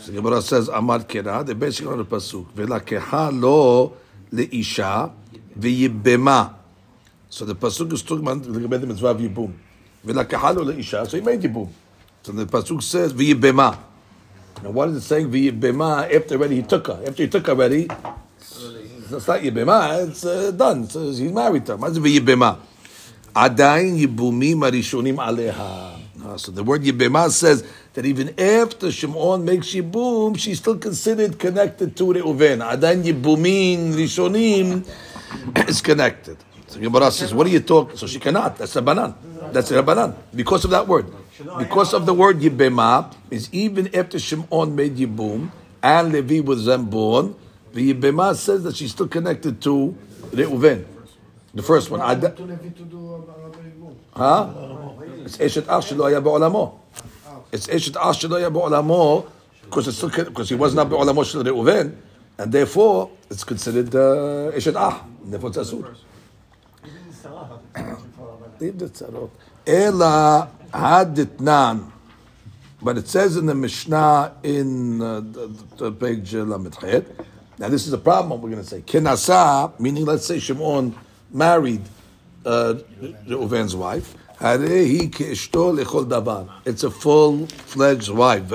So 0.00 0.12
the 0.12 0.20
Gemara 0.20 0.42
says, 0.42 0.68
Amar 0.68 1.00
Kera, 1.00 1.46
they're 1.46 1.54
basically 1.54 1.92
on 1.92 1.98
the 1.98 2.04
Pasuk. 2.04 2.52
V'lakeha 2.52 3.40
lo 3.40 3.96
le'isha 4.30 5.12
v'yibema. 5.58 6.54
So 7.30 7.46
the 7.46 7.54
Pasuk 7.54 7.90
is 7.92 8.02
talking 8.02 8.26
about 8.26 8.42
the 8.42 8.86
mitzvah 8.86 9.08
of 9.08 9.18
Yibum. 9.18 9.54
V'lakeha 10.04 10.54
lo 10.54 10.64
le'isha, 10.64 11.08
so 11.08 11.16
he 11.16 11.22
made 11.22 11.40
Yibum. 11.40 11.68
So 12.22 12.32
the 12.32 12.44
Pasuk 12.44 12.82
says, 12.82 13.14
v'yibema. 13.14 13.78
Now, 14.62 14.70
what 14.70 14.88
is 14.88 14.96
it 14.96 15.00
saying? 15.02 15.30
V'yibema 15.30 16.12
after 16.14 16.34
already 16.36 16.56
he 16.56 16.62
took 16.62 16.86
her. 16.86 17.02
After 17.06 17.22
he 17.22 17.28
took 17.28 17.46
her 17.46 17.52
already, 17.52 17.84
it's 17.84 19.28
not 19.28 19.40
yibema. 19.40 20.08
It's 20.08 20.24
uh, 20.24 20.50
done. 20.50 20.84
It's, 20.84 20.96
uh, 20.96 21.00
he's 21.00 21.20
married 21.20 21.66
to 21.66 21.72
her. 21.72 21.78
What's 21.78 21.98
v'yibema? 21.98 22.58
Adain 23.34 23.98
yibumim 23.98 24.58
arishonim 24.68 25.16
aleha. 25.16 26.00
Uh, 26.24 26.36
So 26.38 26.50
the 26.50 26.64
word 26.64 26.82
yibema 26.82 27.30
says 27.30 27.62
that 27.92 28.04
even 28.04 28.28
after 28.40 28.90
Shimon 28.90 29.44
makes 29.44 29.68
yibum, 29.68 30.38
she's 30.38 30.58
still 30.58 30.78
considered 30.78 31.38
connected 31.38 31.96
to 31.96 32.04
Reuven. 32.04 32.60
Adain 32.66 33.04
yibumin 33.04 33.92
rishonim 33.94 34.84
is 35.68 35.80
connected. 35.82 36.38
So 36.66 36.80
Gemara 36.80 37.10
says, 37.12 37.32
what 37.32 37.46
are 37.46 37.50
you 37.50 37.60
talking? 37.60 37.96
So 37.96 38.06
she 38.08 38.18
cannot. 38.18 38.56
That's 38.58 38.74
a 38.74 38.82
banan. 38.82 39.14
That's 39.52 39.70
a 39.70 39.82
banan. 39.82 40.16
Because 40.34 40.64
of 40.64 40.70
that 40.70 40.88
word. 40.88 41.06
Because 41.58 41.92
of 41.92 42.06
the 42.06 42.14
word 42.14 42.38
yibema, 42.40 43.14
is 43.30 43.48
even 43.52 43.94
after 43.94 44.18
Shimon 44.18 44.74
made 44.74 44.96
yibum, 44.96 45.50
and 45.82 46.12
Levi 46.12 46.40
was 46.40 46.64
then 46.64 46.84
born, 46.86 47.34
the 47.72 47.92
yibema 47.92 48.34
says 48.34 48.62
that 48.64 48.76
she's 48.76 48.92
still 48.92 49.08
connected 49.08 49.60
to 49.62 49.96
Reuven. 50.32 50.84
The 51.54 51.62
first 51.62 51.90
one. 51.90 52.00
Ada- 52.00 52.34
Huh? 54.14 54.48
It's 55.24 55.36
Eshet 55.36 55.66
Ach 55.68 55.84
Shelo 55.84 56.04
Haya 56.04 56.20
Be'olamo. 56.22 56.78
It's 57.52 57.66
Eshet 57.66 57.96
Ach 58.00 58.16
Shelo 58.16 58.38
Haya 58.38 58.50
Be'olamo 58.50 59.26
because 59.64 59.88
it's 59.88 59.96
still 59.98 60.08
because 60.08 60.48
he 60.48 60.54
was 60.54 60.74
not 60.74 60.88
Be'olamo 60.88 61.22
Shel 61.24 61.44
Reuven, 61.44 61.94
and 62.38 62.50
therefore 62.52 63.10
it's 63.28 63.44
considered 63.44 63.94
uh, 63.94 64.52
Eshet 64.56 64.74
Ach. 64.74 65.02
And 65.22 65.32
therefore 65.34 65.50
it's 65.50 65.58
Asur. 65.58 65.94
Leave 68.58 68.78
the 68.78 68.86
tzarot. 68.86 69.30
Ela 69.66 70.48
haditnan. 70.72 71.92
But 72.82 72.98
it 72.98 73.08
says 73.08 73.36
in 73.36 73.46
the 73.46 73.54
Mishnah 73.54 74.34
in 74.42 75.00
uh, 75.00 75.20
the, 75.20 75.46
the 75.76 75.92
page 75.92 76.34
uh, 76.34 76.42
Lamed 76.42 76.76
Now 77.58 77.68
this 77.68 77.86
is 77.86 77.92
a 77.92 77.98
problem. 77.98 78.40
We're 78.40 78.50
going 78.50 78.62
to 78.62 78.68
say 78.68 78.82
kenasa, 78.82 79.72
meaning 79.78 80.04
let's 80.04 80.26
say 80.26 80.38
Shimon 80.38 80.94
married 81.32 81.82
uh, 82.44 82.74
wife. 83.74 84.14
It's 84.38 86.84
a 86.84 86.90
full-fledged 86.90 88.10
wife. 88.10 88.52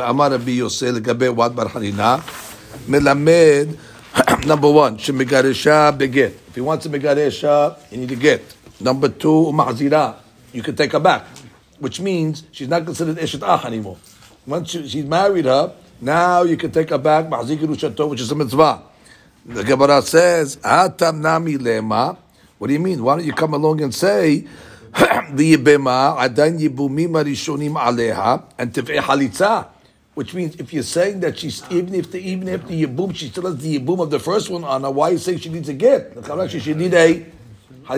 Number 4.46 4.72
one. 4.72 4.96
If 4.96 6.56
he 6.56 6.62
wants 6.62 6.84
to 6.84 6.90
megaresha, 6.90 7.92
you 7.92 7.98
need 7.98 8.10
to 8.10 8.16
get. 8.16 8.42
Number 8.80 9.10
two. 9.10 9.52
You 10.54 10.62
can 10.62 10.76
take 10.76 10.92
her 10.92 11.00
back, 11.00 11.26
which 11.82 12.00
means 12.00 12.44
she's 12.52 12.68
not 12.70 12.86
considered 12.86 13.18
eshet 13.18 13.42
ach 13.42 13.66
anymore. 13.66 13.98
Once 14.46 14.76
you, 14.76 14.88
she's 14.88 15.04
married 15.04 15.46
her, 15.46 15.74
now 16.00 16.44
you 16.44 16.56
can 16.56 16.70
take 16.70 16.92
her 16.92 16.98
back, 17.00 17.26
which 17.28 18.22
is 18.22 18.32
a 18.32 18.36
mitzvah. 18.36 18.84
The 19.44 19.64
Gemara 19.64 20.04
says, 20.04 20.60
"Atam 20.64 21.22
nami 21.22 21.58
lema." 21.58 22.18
What 22.60 22.68
do 22.68 22.74
you 22.74 22.80
mean? 22.80 23.04
Why 23.04 23.16
don't 23.16 23.26
you 23.26 23.34
come 23.34 23.56
along 23.56 23.82
and 23.82 23.94
say, 23.94 24.46
"V'yibema 24.94 26.20
adan 26.20 26.60
yibumim 26.60 27.18
arishonim 27.18 27.74
aleha 27.74 28.44
and 28.60 28.72
halitza," 28.72 29.66
which 30.14 30.36
means 30.36 30.56
if 30.58 30.72
you're 30.72 30.84
saying 30.84 31.22
that 31.22 31.40
she's 31.40 31.64
even 31.72 31.96
if 31.96 32.12
the 32.12 32.20
even 32.20 32.48
if 32.48 32.68
the 32.68 32.86
yibum 32.86 33.16
she 33.16 33.30
still 33.30 33.48
has 33.48 33.58
the 33.58 33.80
yibum 33.80 34.00
of 34.00 34.12
the 34.12 34.20
first 34.20 34.52
one 34.52 34.64
on 34.64 34.84
her, 34.84 34.92
why 34.92 35.10
are 35.10 35.14
you 35.14 35.18
saying 35.18 35.40
she 35.40 35.50
needs 35.50 35.70
a 35.70 35.74
get? 35.74 36.14
She 36.62 36.76
need 36.76 36.94
a. 36.94 37.26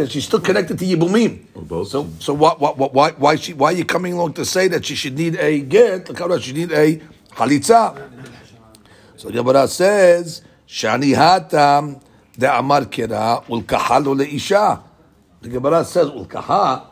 She's 0.07 0.25
still 0.25 0.39
connected 0.39 0.79
to 0.79 0.85
Yibumim. 0.85 1.87
So, 1.87 2.09
so 2.19 2.33
why, 2.33 2.53
why, 2.53 3.11
why, 3.11 3.35
she, 3.35 3.53
why 3.53 3.73
are 3.73 3.75
you 3.75 3.85
coming 3.85 4.13
along 4.13 4.33
to 4.33 4.45
say 4.45 4.67
that 4.69 4.85
she 4.85 4.95
should 4.95 5.15
need 5.15 5.35
a 5.35 5.59
get? 5.61 6.07
She 6.41 6.53
need 6.53 6.71
a 6.71 6.99
halitza. 7.35 8.09
So 9.17 9.27
the 9.27 9.33
Gemara 9.35 9.67
says, 9.67 10.41
"Shani 10.67 11.13
hatam 11.13 12.01
de'amar 12.37 12.85
kira 12.85 13.43
ulkahalu 13.45 14.25
leisha." 14.25 14.81
The 15.41 15.49
Gemara 15.49 15.85
says 15.85 16.07
ulkaha, 16.07 16.85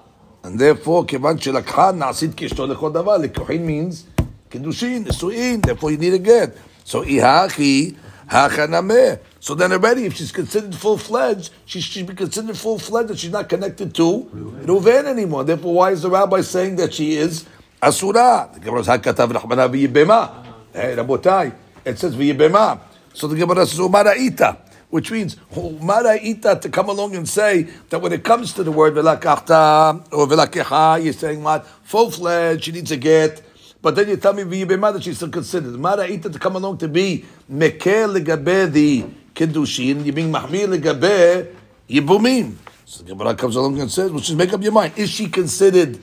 and 0.44 0.60
therefore 0.60 1.06
Kevan 1.06 1.38
shelakha 1.40 1.94
nasid 1.98 2.34
kishto 2.34 2.68
lechol 2.72 2.94
davar. 2.94 3.20
Lekuhin 3.26 3.62
means 3.62 4.06
kedushin, 4.50 5.06
nesuin. 5.06 5.66
Therefore, 5.66 5.92
you 5.92 5.98
need 5.98 6.14
a 6.14 6.20
get. 6.20 6.56
So 6.84 7.04
ihachi 7.04 7.96
hachanameh. 8.32 9.20
So 9.40 9.54
then 9.54 9.72
already, 9.74 10.06
if 10.06 10.16
she's 10.16 10.32
considered 10.32 10.74
full-fledged, 10.74 11.52
she 11.66 11.82
should 11.82 12.08
be 12.08 12.16
considered 12.16 12.58
full-fledged 12.58 13.10
that 13.10 13.20
she's 13.20 13.32
not 13.32 13.50
connected 13.50 13.94
to 13.96 14.30
Reuven 14.66 15.06
anymore. 15.06 15.44
Therefore, 15.44 15.74
why 15.74 15.92
is 15.92 16.02
the 16.02 16.10
rabbi 16.10 16.42
saying 16.42 16.78
that 16.78 16.94
she 16.94 17.18
is 17.18 17.46
asura? 17.82 18.50
The 18.54 18.60
Gemara 18.62 18.84
says, 18.84 19.00
"Hakatav 19.00 19.34
rachmana 19.34 19.70
v'yibema." 19.70 20.46
Hey, 20.74 20.96
Rabotai, 20.96 21.54
it 21.84 22.00
says 22.00 22.16
v'yibema. 22.16 22.80
So 23.14 23.28
the 23.28 23.36
Gemara 23.36 23.66
says, 23.66 23.80
"Umaraita." 23.80 24.58
Which 24.90 25.10
means 25.10 25.38
Maraita 25.56 26.60
to 26.60 26.70
come 26.70 26.90
along 26.90 27.16
and 27.16 27.28
say 27.28 27.68
that 27.90 28.02
when 28.02 28.12
it 28.12 28.26
comes 28.26 28.52
to 28.56 28.64
the 28.64 28.74
word 28.74 28.94
velakachta 28.94 30.12
or 30.12 30.28
velakecha, 30.28 31.02
you're 31.02 31.14
saying 31.14 31.42
what 31.42 31.66
full 31.84 32.12
fledged, 32.12 32.66
she 32.66 32.74
needs 32.74 32.92
a 32.92 32.98
get. 32.98 33.42
But 33.82 33.96
then 33.96 34.10
you 34.10 34.18
tell 34.18 34.34
me 34.34 34.44
v'yibema 34.44 34.94
that 34.94 35.04
she's 35.04 35.18
still 35.18 35.30
considered. 35.30 35.74
Maraita 35.74 36.32
to 36.32 36.40
come 36.40 36.56
along 36.56 36.78
to 36.80 36.88
be 36.88 37.26
mekel 37.52 38.20
legabe 38.20 38.72
the 38.72 39.04
kiddushin, 39.34 40.06
you 40.06 40.12
being 40.12 40.32
mahmir 40.32 40.68
legabe 40.78 41.54
yibumim. 41.90 42.56
So 42.86 43.04
the 43.04 43.16
Gemara 43.16 43.36
comes 43.36 43.56
along 43.56 43.80
and 43.80 43.90
says, 43.90 44.12
well, 44.12 44.20
just 44.20 44.38
make 44.38 44.52
up 44.54 44.62
your 44.62 44.74
mind. 44.74 44.94
Is 44.98 45.10
she 45.10 45.28
considered 45.30 45.98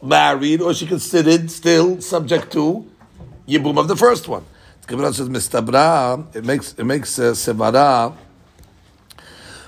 married 0.00 0.62
or 0.62 0.70
is 0.70 0.78
she 0.78 0.86
considered 0.86 1.50
still 1.50 2.00
subject 2.00 2.52
to 2.52 2.88
yibum 3.46 3.78
of 3.78 3.88
the 3.88 3.96
first 3.96 4.28
one? 4.28 4.44
The 4.82 4.86
Gemara 4.86 5.12
says, 5.12 5.28
mistabra, 5.28 6.34
it 6.34 6.44
makes, 6.44 6.74
it 6.74 6.84
makes 6.84 7.18
uh, 7.18 7.32
sevara, 7.32 8.16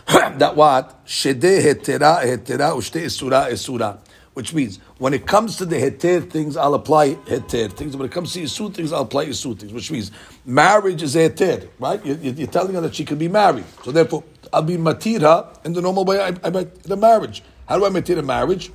that 0.39 0.55
what? 0.55 1.05
Shede 1.07 1.61
hetera 1.61 2.23
hetera 2.23 2.73
ushte 2.73 3.03
isura 3.03 3.51
isura. 3.51 3.99
Which 4.35 4.53
means, 4.53 4.81
when 4.99 5.14
it 5.14 5.26
comes 5.26 5.57
to 5.59 5.64
the 5.64 5.76
heter 5.76 6.29
things, 6.29 6.57
I'll 6.57 6.75
apply 6.75 7.14
heter 7.14 7.73
things. 7.73 7.97
When 7.97 8.05
it 8.05 8.12
comes 8.12 8.33
to 8.33 8.43
isu 8.43 8.75
things, 8.75 8.93
I'll 8.93 9.03
apply 9.03 9.26
isu 9.26 9.59
things. 9.59 9.73
Which 9.73 9.91
means, 9.93 10.11
marriage 10.45 11.03
is 11.03 11.14
heter, 11.14 11.69
right? 11.79 12.05
You're, 12.05 12.17
you're 12.17 12.49
telling 12.49 12.75
her 12.75 12.81
that 12.81 12.97
she 12.97 13.05
can 13.05 13.17
be 13.17 13.29
married. 13.29 13.64
So 13.85 13.93
therefore, 13.93 14.25
I'll 14.53 14.62
be 14.62 14.76
matira 14.76 15.64
in 15.64 15.73
the 15.73 15.81
normal 15.81 16.05
way 16.05 16.21
I, 16.21 16.29
I 16.43 16.50
the 16.50 16.97
marriage. 16.97 17.43
How 17.69 17.79
do 17.79 17.87
I 17.87 17.91
matir 17.91 18.19
a 18.19 18.23
marriage? 18.23 18.73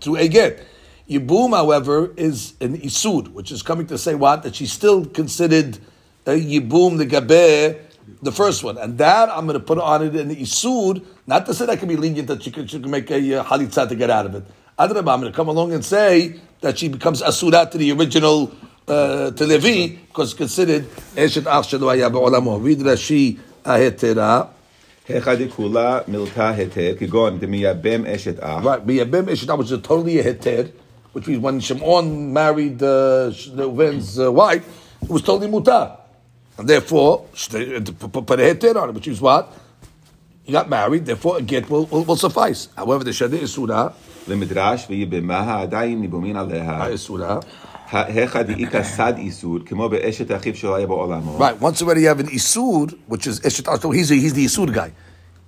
Through 0.00 0.16
a 0.16 0.28
get. 0.28 0.66
Yibum, 1.08 1.54
however, 1.54 2.12
is 2.16 2.54
an 2.60 2.78
isud, 2.78 3.28
which 3.28 3.52
is 3.52 3.62
coming 3.62 3.86
to 3.86 3.98
say 3.98 4.14
what? 4.14 4.42
That 4.42 4.56
she's 4.56 4.72
still 4.72 5.04
considered 5.04 5.78
a 6.26 6.30
yibum, 6.30 6.98
the 6.98 7.06
gabeh, 7.06 7.80
the 8.22 8.32
first 8.32 8.64
one. 8.64 8.78
And 8.78 8.98
that 8.98 9.28
I'm 9.28 9.46
going 9.46 9.58
to 9.58 9.64
put 9.64 9.78
on 9.78 10.02
it 10.02 10.16
in 10.16 10.28
the 10.28 10.36
isud, 10.36 11.04
not 11.26 11.46
to 11.46 11.54
say 11.54 11.66
that 11.66 11.78
can 11.78 11.88
be 11.88 11.96
lenient, 11.96 12.28
that 12.28 12.42
she 12.42 12.50
can, 12.50 12.66
she 12.66 12.80
can 12.80 12.90
make 12.90 13.10
a 13.10 13.40
uh, 13.40 13.44
halitza 13.44 13.88
to 13.88 13.94
get 13.94 14.10
out 14.10 14.26
of 14.26 14.34
it. 14.34 14.44
Adrabah, 14.76 15.14
I'm 15.14 15.20
going 15.20 15.30
to 15.30 15.36
come 15.36 15.46
along 15.46 15.72
and 15.72 15.84
say 15.84 16.40
that 16.60 16.78
she 16.78 16.88
becomes 16.88 17.22
asura 17.22 17.68
to 17.70 17.78
the 17.78 17.92
original 17.92 18.52
uh, 18.88 19.30
to 19.30 19.46
Levi 19.46 19.94
because 20.06 20.34
considered 20.34 20.82
eshet 21.14 21.46
ach 21.46 21.70
shelo 21.70 21.94
haya 21.94 22.10
ba'olamo. 22.10 22.60
Read 22.60 22.78
Rashi 22.80 23.38
uh, 23.64 23.76
ahetera. 23.76 24.48
Hechadikula 25.06 26.04
milta 26.06 26.52
heter 26.56 26.98
kigon 26.98 27.38
demiyabem 27.38 28.04
eshet 28.04 28.42
ach. 28.42 28.64
Right, 28.64 28.84
miyabem 28.84 29.26
eshet 29.26 29.48
ach, 29.48 29.58
which 29.60 29.70
is 29.70 29.80
totally 29.80 30.18
a 30.18 30.24
heter, 30.34 30.72
which 31.12 31.28
means 31.28 31.40
when 31.40 31.60
Shimon 31.60 32.32
married 32.32 32.82
uh, 32.82 33.30
Reuven's 33.30 34.18
uh, 34.18 34.32
wife, 34.32 34.66
it 35.02 35.08
was 35.08 35.22
totally 35.22 35.46
muta. 35.46 35.98
And 36.58 36.68
therefore, 36.68 37.26
uh, 37.32 37.80
put 38.08 38.40
a 38.40 38.42
heter 38.42 38.74
on 38.74 38.88
it, 38.88 38.94
which 38.96 39.06
is 39.06 39.20
what? 39.20 39.56
You 40.46 40.52
got 40.52 40.68
married, 40.68 41.06
therefore 41.06 41.38
a 41.38 41.42
get 41.42 41.70
will, 41.70 41.86
will, 41.86 42.02
will 42.02 42.16
suffice. 42.16 42.68
However, 42.76 43.04
the 43.04 43.12
shadeh 43.12 43.34
is 43.34 43.54
surah. 43.54 43.92
למדרש 44.27 44.85
ויבמה 44.89 45.61
עדיין 45.61 46.01
ניבומין 46.01 46.35
עליה, 46.37 46.87
is 46.93 47.09
surah. 47.09 47.45
היכא 47.91 48.41
דאיכא 48.41 48.83
סד 48.83 49.13
איסור, 49.17 49.57
כמו 49.65 49.89
באשת 49.89 50.31
אחיו 50.35 50.55
שלא 50.55 50.75
היה 50.75 50.87
בעולמו, 50.87 51.39
Right, 51.39 51.59
once 51.61 51.81
already 51.81 52.01
you 52.01 52.07
have 52.07 52.19
an 52.19 52.27
Isur, 52.27 52.93
which 53.07 53.25
is 53.27 53.39
Eshet 53.39 53.65
Ashto, 53.65 53.93
he's, 53.95 54.09
the- 54.09 54.19
he's 54.19 54.33
the 54.33 54.45
Isur 54.45 54.71
guy. 54.73 54.91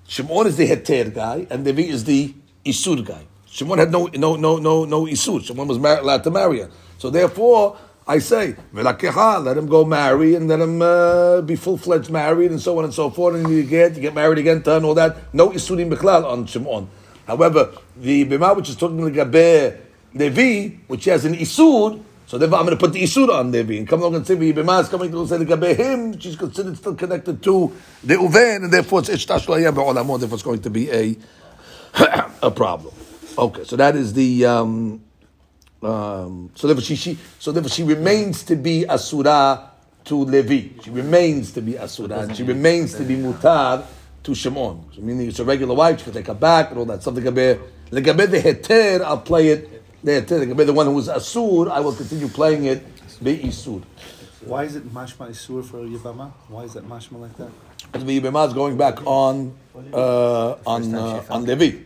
Shimon 0.08 0.48
is 0.48 0.58
the 0.58 0.68
Heter 0.68 1.14
guy, 1.14 1.46
and 1.52 1.64
Levi 1.64 1.84
is 1.84 2.04
the 2.06 2.34
Isur 2.66 3.06
guy. 3.06 3.24
Shimon 3.46 3.78
had 3.78 3.92
no 3.92 4.08
no 4.26 4.36
no 4.36 4.58
no 4.58 4.86
no 4.86 5.06
Isur. 5.06 5.40
Shimon 5.46 5.68
was 5.68 5.78
mar- 5.78 6.00
allowed 6.00 6.24
to 6.24 6.32
marry 6.32 6.60
her. 6.62 6.70
So 6.98 7.10
therefore, 7.10 7.78
I 8.08 8.18
say, 8.20 8.56
Velakeha, 8.76 9.44
let 9.46 9.56
him 9.58 9.68
go 9.68 9.86
marry 9.86 10.36
and 10.36 10.48
let 10.50 10.60
him 10.60 10.82
uh, 10.82 11.42
be 11.42 11.56
full 11.56 11.78
fledged 11.78 12.10
married 12.10 12.50
and 12.52 12.62
so 12.62 12.72
on 12.80 12.84
and 12.86 12.94
so 12.94 13.10
forth. 13.10 13.36
And 13.36 13.48
you 13.54 13.64
get 13.64 13.96
you 13.96 14.02
get 14.02 14.16
married 14.16 14.40
again, 14.40 14.64
to 14.64 14.70
her 14.72 14.78
and 14.78 14.86
all 14.86 14.96
that. 14.96 15.12
No 15.34 15.50
Isurim 15.52 15.90
Bechlal 15.94 16.24
on 16.26 16.46
Shimon. 16.48 16.90
However, 17.27 17.73
the 17.97 18.25
Bima, 18.25 18.55
which 18.57 18.69
is 18.69 18.77
talking 18.77 19.01
about 19.01 19.13
Gabe 19.33 19.75
Levi, 20.15 20.77
which 20.87 21.07
has 21.07 21.25
an 21.25 21.35
Isur, 21.35 22.03
so 22.27 22.39
therefore 22.39 22.59
I'm 22.59 22.67
going 22.67 22.77
to 22.77 22.81
put 22.85 22.93
the 22.93 23.03
Isur 23.03 23.29
on 23.29 23.51
Levi 23.51 23.75
and 23.75 23.89
come 23.89 24.01
along 24.01 24.15
and 24.17 24.27
say 24.27 24.37
Bima 24.37 24.81
is 24.81 24.89
coming 24.89 25.11
to 25.11 25.27
say 25.27 25.39
the 25.39 25.45
Gabe 25.45 25.77
him, 25.77 26.19
she's 26.19 26.37
considered 26.37 26.77
still 26.77 26.95
connected 26.95 27.43
to 27.43 27.73
the 28.05 28.15
Uven, 28.15 28.65
and 28.65 28.73
therefore 28.73 29.01
it's 29.01 29.11
Ishtash 29.11 29.49
Laya 29.49 29.73
Ba'olamo, 29.73 30.19
therefore 30.21 30.37
it's 30.37 30.43
going 30.45 30.63
to 30.63 30.71
be 30.71 30.91
a 30.91 31.17
a 32.43 32.51
problem. 32.51 32.95
Okay, 33.37 33.65
so 33.65 33.77
that 33.77 33.97
is 33.97 34.13
the 34.13 34.47
um, 34.47 35.03
um, 35.83 36.51
so 36.55 36.69
therefore 36.69 36.83
she, 36.83 36.95
she 36.97 37.19
so 37.39 37.51
therefore 37.53 37.71
she 37.71 37.83
remains 37.83 38.45
to 38.45 38.55
be 38.55 38.85
asura 38.89 39.71
to 40.05 40.17
Levi. 40.17 40.81
She 40.83 40.91
remains 40.91 41.51
to 41.53 41.61
be 41.61 41.77
asura, 41.77 42.21
and 42.21 42.37
she 42.37 42.45
remains 42.45 42.95
to 42.95 43.03
be 43.03 43.17
mutar 43.17 43.85
to 44.27 44.35
Shimon. 44.35 44.85
So 44.93 45.01
meaning 45.01 45.29
it's 45.29 45.39
a 45.39 45.45
regular 45.45 45.75
wife. 45.75 45.99
She 45.99 46.05
can 46.05 46.13
take 46.13 46.27
her 46.27 46.35
back 46.35 46.71
and 46.71 46.79
all 46.79 46.85
that. 46.87 47.03
Something 47.03 47.25
gabe 47.25 47.61
legabe 47.91 48.29
the 48.29 48.41
heter. 48.41 49.01
I'll 49.03 49.19
play 49.19 49.49
it. 49.49 50.05
The 50.05 50.21
heter 50.21 50.45
legabe 50.45 50.67
the 50.67 50.73
one 50.73 50.87
who 50.87 50.93
was 50.93 51.09
asur. 51.09 51.71
I 51.71 51.81
will 51.81 51.95
continue 51.95 52.29
playing 52.29 52.65
it. 52.65 52.85
Be 53.23 53.39
isur. 53.39 53.83
Why 54.45 54.65
is 54.65 54.77
it 54.77 54.93
mashma 54.93 55.31
isur 55.31 55.65
for 55.65 55.79
Yibama? 55.79 56.33
Why 56.49 56.65
is 56.65 56.75
that 56.75 56.85
mashma 56.85 57.21
like 57.21 57.37
that? 57.39 57.51
Because 57.93 58.05
the 58.05 58.21
Yibamah 58.21 58.49
is 58.49 58.53
going 58.53 58.77
back 58.77 59.07
on 59.07 59.57
uh, 59.93 60.57
on 60.67 60.95
uh, 60.95 61.25
on 61.31 61.45
Levi. 61.45 61.79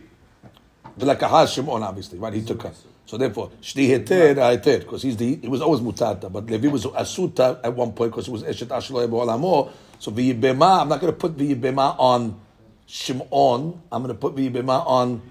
V'lakahas 0.99 1.53
Shimon, 1.53 1.83
obviously, 1.83 2.17
right? 2.17 2.33
He 2.33 2.41
took 2.41 2.63
her. 2.63 2.73
So 3.05 3.17
therefore, 3.17 3.51
shti 3.61 3.87
heter 3.87 4.35
heter, 4.35 4.79
because 4.79 5.03
he's 5.03 5.15
the 5.15 5.35
he 5.35 5.47
was 5.47 5.61
always 5.61 5.81
mutata, 5.81 6.31
but 6.31 6.47
Levi 6.47 6.67
was 6.69 6.85
asuta 6.85 7.59
at 7.63 7.73
one 7.75 7.91
point 7.93 8.11
because 8.11 8.27
it 8.27 8.31
was 8.31 8.43
eshet 8.43 8.67
ashlo 8.67 9.03
ebo 9.03 9.71
So 10.01 10.09
v'yibema, 10.09 10.81
I'm 10.81 10.89
not 10.89 10.99
going 10.99 11.13
to 11.13 11.19
put 11.19 11.37
v'yibema 11.37 11.95
on 11.99 12.41
Shimon. 12.87 13.79
I'm 13.91 14.01
going 14.01 14.15
to 14.15 14.19
put 14.19 14.35
v'yibema 14.35 14.83
on 14.87 15.21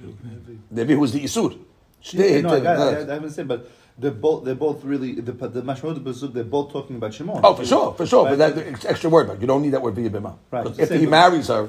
Levi, 0.71 0.95
who 0.95 1.01
was 1.01 1.13
the 1.13 1.25
isur. 1.25 1.59
No, 2.15 2.55
I, 2.55 2.61
got. 2.61 2.79
Uh, 2.79 2.83
I, 2.83 3.11
I 3.11 3.15
haven't 3.15 3.33
said, 3.33 3.49
but 3.49 3.69
they're 3.99 4.13
both 4.13 4.45
they're 4.45 4.55
both 4.55 4.85
really 4.85 5.15
the 5.15 5.33
the 5.33 5.61
Bezug, 5.61 6.33
they're 6.33 6.45
both 6.45 6.73
talking 6.73 6.95
about 6.95 7.13
Shimon. 7.13 7.41
Oh, 7.43 7.55
for 7.55 7.67
sure, 7.67 7.95
for 7.95 8.07
sure. 8.07 8.27
Right? 8.27 8.39
But 8.39 8.55
that 8.55 8.67
it's 8.69 8.85
extra 8.85 9.11
word, 9.11 9.27
but 9.27 9.41
you 9.41 9.49
don't 9.49 9.61
need 9.61 9.71
that 9.71 9.83
word 9.83 9.97
v'yibema. 9.97 10.37
Right. 10.53 10.79
If 10.79 10.91
he 10.91 11.07
marries 11.07 11.49
her, 11.49 11.69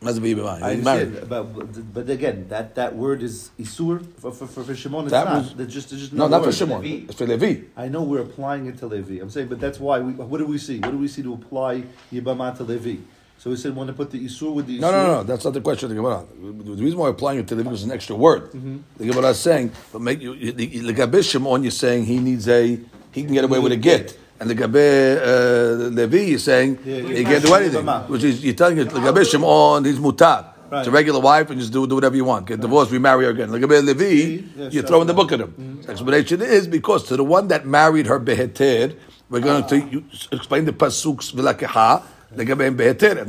that's. 0.00 0.62
I 0.62 0.72
understand, 0.74 1.28
but 1.28 1.92
but 1.94 2.08
again, 2.10 2.46
that, 2.48 2.74
that 2.76 2.94
word 2.94 3.22
is 3.22 3.50
isur 3.58 4.04
for 4.20 4.32
for, 4.32 4.46
for, 4.46 4.62
for 4.62 4.74
Shimon. 4.74 5.04
It's 5.04 5.10
That 5.12 5.24
not. 5.24 5.42
was- 5.42 5.54
They're 5.54 5.66
just, 5.66 5.90
just 5.90 6.12
No, 6.12 6.28
not 6.28 6.40
for 6.40 6.46
word. 6.46 6.54
Shimon. 6.54 6.84
It's 6.84 7.14
for 7.14 7.26
Levi. 7.26 7.62
I 7.76 7.88
know 7.88 8.02
we're 8.02 8.22
applying 8.22 8.66
it 8.66 8.78
to 8.78 8.86
Levi. 8.86 9.20
I'm 9.20 9.30
saying, 9.30 9.48
but 9.48 9.60
that's 9.60 9.80
why. 9.80 9.98
We, 10.00 10.12
what 10.12 10.38
do 10.38 10.46
we 10.46 10.58
see? 10.58 10.78
What 10.80 10.92
do 10.92 10.98
we 10.98 11.08
see 11.08 11.22
to 11.22 11.34
apply 11.34 11.84
Yibama 12.12 12.56
to 12.58 12.64
Levi? 12.64 12.96
So 13.38 13.50
we 13.50 13.56
said, 13.56 13.76
want 13.76 13.86
to 13.86 13.94
put 13.94 14.10
the 14.10 14.24
isur 14.24 14.52
with 14.52 14.66
the 14.66 14.78
isur. 14.78 14.80
No, 14.80 14.90
no, 14.90 15.06
no, 15.06 15.22
that's 15.22 15.44
not 15.44 15.54
the 15.54 15.60
question 15.60 15.86
of 15.86 15.90
the 15.90 15.94
Gemara. 15.96 16.24
The 16.40 16.82
reason 16.82 16.98
why 16.98 17.04
we're 17.06 17.10
applying 17.10 17.38
it 17.38 17.46
to 17.48 17.54
Levi 17.54 17.70
is 17.70 17.84
an 17.84 17.92
extra 17.92 18.16
word. 18.16 18.50
Mm-hmm. 18.50 18.78
The 18.96 19.06
Gemara 19.06 19.28
is 19.30 19.38
saying, 19.38 19.70
but 19.92 20.00
make 20.02 20.20
you 20.20 20.34
the 20.52 21.22
Shimon, 21.22 21.62
you're 21.62 21.70
saying 21.70 22.04
he 22.06 22.18
needs 22.18 22.48
a 22.48 22.78
he 23.12 23.24
can 23.24 23.32
get 23.32 23.44
away 23.44 23.58
with 23.58 23.72
a 23.72 23.76
get. 23.76 24.18
And 24.40 24.50
the 24.50 24.54
Gabe 24.54 24.76
uh, 24.76 25.88
Levi 25.88 26.34
is 26.34 26.44
saying 26.44 26.78
yeah, 26.84 26.96
you, 26.96 27.24
can't 27.24 27.44
do 27.44 27.54
anything, 27.54 27.86
which 28.08 28.22
is 28.22 28.44
you're 28.44 28.54
telling 28.54 28.78
it. 28.78 28.88
The 28.90 29.00
Gabe 29.00 29.26
Shimon, 29.26 29.84
he's 29.84 29.98
mutar. 29.98 30.54
Right. 30.70 30.80
It's 30.80 30.88
a 30.88 30.90
regular 30.90 31.18
wife, 31.18 31.50
and 31.50 31.58
just 31.58 31.72
do, 31.72 31.86
do 31.86 31.94
whatever 31.94 32.14
you 32.14 32.24
want. 32.24 32.46
Get 32.46 32.54
right. 32.54 32.60
divorced, 32.60 32.92
remarry 32.92 33.24
her 33.24 33.30
again. 33.30 33.50
Like 33.50 33.62
Gabe 33.62 33.82
Levi 33.82 34.68
you're 34.70 34.82
throwing 34.84 35.06
right. 35.06 35.06
the 35.08 35.14
book 35.14 35.32
at 35.32 35.40
him. 35.40 35.48
Mm-hmm. 35.48 35.80
The 35.82 35.90
explanation 35.90 36.42
is 36.42 36.68
because 36.68 37.04
to 37.08 37.16
the 37.16 37.24
one 37.24 37.48
that 37.48 37.66
married 37.66 38.06
her 38.06 38.20
beheted, 38.20 38.96
we're 39.28 39.40
going 39.40 39.64
uh. 39.64 39.68
to 39.68 39.78
you, 39.78 40.04
explain 40.30 40.66
the 40.66 40.72
pasuks 40.72 41.32
v'lakeha. 41.32 42.04
And 42.30 42.38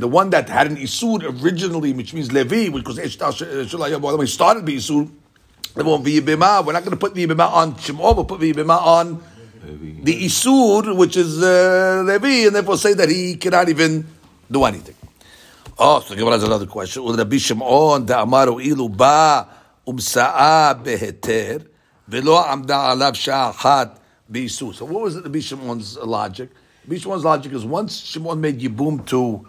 the 0.02 0.08
one 0.08 0.28
that 0.30 0.50
had 0.50 0.66
an 0.66 0.76
Isur 0.76 1.42
originally, 1.42 1.94
which 1.94 2.12
means 2.12 2.30
Levi, 2.30 2.68
which 2.68 2.86
was 2.86 2.98
eh, 2.98 3.08
started 3.08 4.66
by 4.66 4.72
Isur, 4.72 5.10
we're 5.74 5.84
not 5.84 6.84
going 6.84 6.90
to 6.90 6.96
put 6.96 7.14
the 7.14 7.30
on 7.30 7.78
Shimon, 7.78 8.16
we'll 8.16 8.24
put 8.26 8.40
the 8.40 8.52
Yibima 8.52 8.78
on 8.78 9.22
Levi. 9.64 10.02
the 10.02 10.24
Isur, 10.24 10.96
which 10.96 11.16
is 11.16 11.42
uh, 11.42 12.02
Levi, 12.06 12.46
and 12.46 12.56
therefore 12.56 12.76
say 12.76 12.94
that 12.94 13.08
he 13.08 13.36
cannot 13.36 13.68
even 13.68 14.06
do 14.50 14.64
anything. 14.64 14.94
Oh, 15.78 16.00
so 16.00 16.14
the 16.14 16.20
Gemara 16.20 16.34
has 16.34 16.42
another 16.42 16.66
question. 16.66 17.04
Rabbi 17.04 17.38
Shimon 17.38 18.06
da'amaru 18.06 18.62
ilu 18.64 18.88
ba 18.88 19.48
umsa'a 19.86 20.82
beheter 20.82 21.66
velo 22.06 22.36
amda 22.36 22.74
alav 22.74 23.14
sha'achat. 23.14 23.96
So 24.50 24.84
what 24.84 25.02
was 25.02 25.16
it, 25.16 25.24
Rabbi 25.24 25.40
Shimon's 25.40 25.96
logic? 25.98 26.50
Rabbi 26.86 26.98
Shimon's 26.98 27.24
logic 27.24 27.52
is 27.52 27.64
once 27.64 27.98
Shimon 27.98 28.40
made 28.40 28.60
Yibum 28.60 29.04
to 29.06 29.48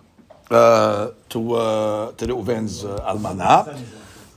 uh, 0.49 1.11
to 1.29 1.53
uh, 1.53 2.11
to 2.13 2.25
the 2.25 2.33
uh, 2.35 3.13
Almana. 3.13 3.79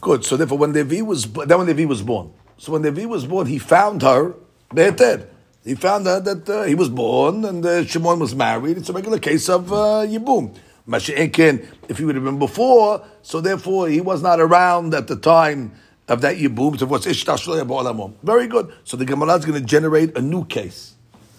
Good. 0.00 0.24
So 0.24 0.36
therefore, 0.36 0.58
when 0.58 0.72
Levi 0.74 1.00
was 1.00 1.24
then 1.32 1.58
when 1.58 1.66
Levi 1.66 1.86
was 1.86 2.02
born, 2.02 2.32
so 2.58 2.72
when 2.72 2.82
Levi 2.82 3.06
was 3.06 3.24
born, 3.24 3.46
he 3.46 3.58
found 3.58 4.02
her 4.02 4.34
beheter. 4.74 5.28
He 5.64 5.74
found 5.74 6.06
out 6.06 6.24
that 6.24 6.48
uh, 6.48 6.64
he 6.64 6.74
was 6.74 6.90
born 6.90 7.44
and 7.44 7.64
uh, 7.64 7.84
Shimon 7.84 8.18
was 8.18 8.34
married. 8.34 8.76
It's 8.76 8.90
a 8.90 8.92
regular 8.92 9.18
case 9.18 9.48
of 9.48 9.72
uh, 9.72 10.04
yibum. 10.06 10.54
Mashiach, 10.86 11.66
if 11.88 11.96
he 11.96 12.04
would 12.04 12.14
have 12.16 12.24
been 12.24 12.38
before, 12.38 13.02
so 13.22 13.40
therefore 13.40 13.88
he 13.88 14.02
was 14.02 14.22
not 14.22 14.38
around 14.40 14.92
at 14.92 15.06
the 15.06 15.16
time 15.16 15.72
of 16.06 16.20
that 16.20 16.36
yibum. 16.36 16.78
So 16.78 16.84
what's 16.84 17.06
ishtash? 17.06 18.14
Very 18.22 18.46
good. 18.46 18.74
So 18.84 18.98
the 18.98 19.06
Gemara 19.06 19.36
is 19.36 19.46
going 19.46 19.58
to 19.58 19.66
generate 19.66 20.16
a 20.18 20.20
new 20.20 20.44
case 20.44 20.94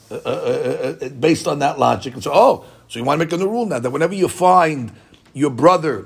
uh, 0.10 0.16
uh, 0.16 0.30
uh, 0.30 1.06
uh, 1.06 1.10
based 1.10 1.48
on 1.48 1.60
that 1.60 1.78
logic. 1.78 2.16
And 2.16 2.24
so, 2.24 2.32
oh, 2.34 2.66
so 2.88 2.98
you 2.98 3.06
want 3.06 3.20
to 3.20 3.26
make 3.26 3.34
a 3.34 3.38
new 3.38 3.50
rule 3.50 3.68
now 3.68 3.78
that 3.78 3.90
whenever 3.92 4.16
you 4.16 4.28
find 4.28 4.92
your 5.34 5.52
brother 5.52 6.06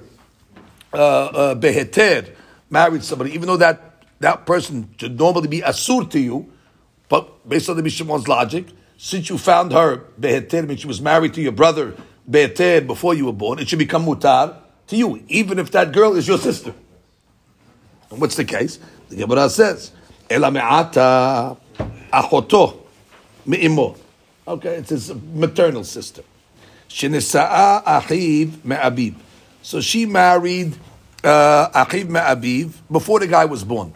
uh, 0.92 1.56
uh, 1.58 2.22
married 2.70 3.04
somebody, 3.04 3.32
even 3.32 3.48
though 3.48 3.58
that 3.58 4.04
that 4.20 4.46
person 4.46 4.94
should 4.98 5.18
normally 5.18 5.48
be 5.48 5.62
asur 5.62 6.10
to 6.12 6.20
you, 6.20 6.52
but 7.10 7.48
based 7.50 7.70
on 7.70 7.76
the 7.76 7.84
Mishimon's 7.84 8.28
logic, 8.28 8.68
since 8.98 9.30
you 9.30 9.38
found 9.38 9.72
her 9.72 9.98
beheter, 10.20 10.66
means 10.66 10.82
she 10.82 10.88
was 10.88 11.02
married 11.02 11.34
to 11.34 11.42
your 11.42 11.52
brother 11.52 11.96
beheter 12.30 12.82
before 12.82 13.14
you 13.16 13.26
were 13.26 13.34
born, 13.34 13.60
it 13.60 13.68
should 13.68 13.80
become 13.80 14.06
mutar 14.06 14.56
to 14.88 14.96
you, 14.96 15.24
even 15.28 15.60
if 15.60 15.72
that 15.72 15.92
girl 15.92 16.16
is 16.16 16.28
your 16.28 16.38
sister. 16.38 16.74
And 18.12 18.22
what's 18.22 18.36
the 18.36 18.46
case? 18.46 18.80
The 19.10 19.16
Gemara 19.18 19.50
says, 19.50 19.92
"Ela 20.30 20.52
me'ata 20.52 21.58
achoto 22.12 22.78
me'imo." 23.46 23.96
Okay, 24.48 24.76
it's 24.76 24.90
his 24.90 25.14
maternal 25.14 25.84
sister. 25.84 26.24
Shenisa'a 26.90 27.84
achiv 27.84 28.64
me'abiv. 28.66 29.16
So 29.62 29.80
she 29.80 30.06
married 30.06 30.76
uh, 31.24 31.70
achiv 31.70 32.10
me'abiv 32.10 32.74
before 32.92 33.20
the 33.20 33.28
guy 33.28 33.46
was 33.46 33.64
born. 33.64 33.94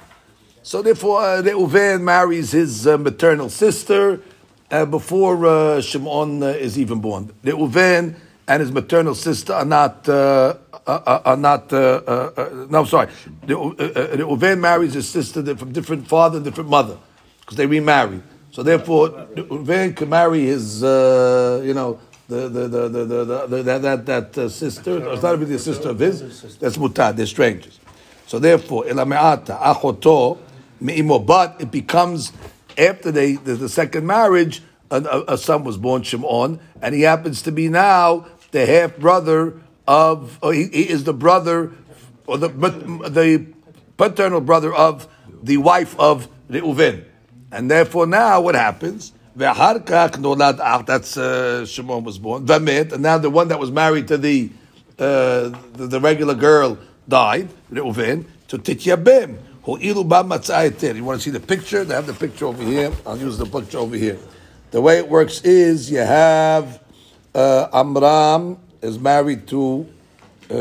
So 0.65 0.81
therefore, 0.81 1.19
uh, 1.21 1.41
Reuven 1.41 2.01
marries 2.01 2.53
his 2.53 2.87
uh, 2.87 2.97
maternal 2.97 3.49
sister 3.49 4.21
uh, 4.71 4.85
before 4.85 5.45
uh, 5.45 5.81
Shimon 5.81 6.41
uh, 6.41 6.47
is 6.47 6.79
even 6.79 7.01
born. 7.01 7.33
Reuven 7.43 8.15
and 8.47 8.61
his 8.61 8.71
maternal 8.71 9.13
sister 9.13 9.51
are 9.51 9.65
not 9.65 10.07
uh, 10.07 10.55
are 10.87 11.35
not. 11.35 11.69
No, 11.69 12.79
I'm 12.79 12.85
sorry. 12.85 13.07
Reu- 13.45 13.75
Reuven 13.75 14.61
marries 14.61 14.93
his 14.93 15.07
sister 15.07 15.43
from 15.57 15.73
different 15.73 16.07
father, 16.07 16.39
different 16.39 16.69
mother, 16.69 16.97
because 17.41 17.57
they 17.57 17.65
remarry. 17.65 18.23
So 18.51 18.63
therefore, 18.63 19.09
Reuven 19.35 19.97
can 19.97 20.07
marry 20.07 20.45
his, 20.45 20.81
you 20.81 21.73
know, 21.73 21.99
the 22.29 22.47
the 22.47 22.67
the 22.69 22.87
the, 22.87 23.05
the, 23.05 23.25
the, 23.47 23.63
the 23.63 23.79
that 23.79 24.05
that, 24.05 24.49
sister. 24.49 25.11
It's 25.11 25.23
not 25.23 25.37
really 25.39 25.55
a 25.55 25.59
sister 25.59 25.89
of 25.89 25.99
his. 25.99 26.57
That's 26.57 26.77
mutad. 26.77 27.17
They're 27.17 27.25
strangers. 27.25 27.81
So 28.27 28.39
therefore, 28.39 28.85
elameata 28.85 29.59
achoto 29.59 30.37
me'imo, 30.83 31.19
but 31.19 31.55
it 31.59 31.71
becomes 31.71 32.33
after 32.77 33.11
they 33.11 33.33
the, 33.33 33.55
the 33.55 33.69
second 33.69 34.05
marriage, 34.05 34.61
a, 34.91 35.23
a, 35.27 35.37
son 35.37 35.63
was 35.63 35.77
born 35.77 36.03
Shimon, 36.03 36.59
and 36.81 36.93
he 36.93 37.01
happens 37.01 37.41
to 37.43 37.51
be 37.51 37.69
now 37.69 38.27
the 38.51 38.65
half 38.65 38.97
brother 38.97 39.59
of, 39.87 40.39
he, 40.43 40.67
he, 40.67 40.89
is 40.89 41.03
the 41.03 41.13
brother 41.13 41.71
or 42.27 42.37
the 42.37 42.47
the 42.47 43.45
paternal 43.97 44.41
brother 44.41 44.73
of 44.73 45.07
the 45.41 45.57
wife 45.57 45.99
of 45.99 46.27
Reuven, 46.49 47.05
and 47.51 47.69
therefore 47.71 48.05
now 48.05 48.41
what 48.41 48.55
happens? 48.55 49.13
That's 49.35 51.17
uh, 51.17 51.65
Shimon 51.65 52.03
was 52.03 52.19
born. 52.19 52.45
Vamit, 52.45 52.91
and 52.91 53.01
now 53.01 53.17
the 53.17 53.31
one 53.31 53.47
that 53.47 53.59
was 53.59 53.71
married 53.71 54.07
to 54.09 54.17
the 54.17 54.51
uh, 54.99 55.49
the, 55.73 55.87
the 55.87 55.99
regular 55.99 56.35
girl 56.35 56.77
died. 57.07 57.49
Reuven 57.71 58.25
to 58.47 58.59
Tityabim. 58.59 59.39
You 59.65 59.95
want 59.95 60.41
to 60.41 61.19
see 61.19 61.29
the 61.31 61.39
picture? 61.39 61.85
They 61.85 61.93
have 61.93 62.05
the 62.05 62.13
picture 62.13 62.47
over 62.47 62.61
here. 62.61 62.91
I'll 63.05 63.17
use 63.17 63.37
the 63.37 63.45
picture 63.45 63.77
over 63.77 63.95
here. 63.95 64.19
The 64.71 64.81
way 64.81 64.97
it 64.97 65.07
works 65.07 65.41
is 65.43 65.89
you 65.89 65.99
have 65.99 66.81
uh, 67.33 67.69
Amram 67.71 68.59
is 68.81 68.99
married 68.99 69.47
to 69.47 69.87
uh, 70.51 70.55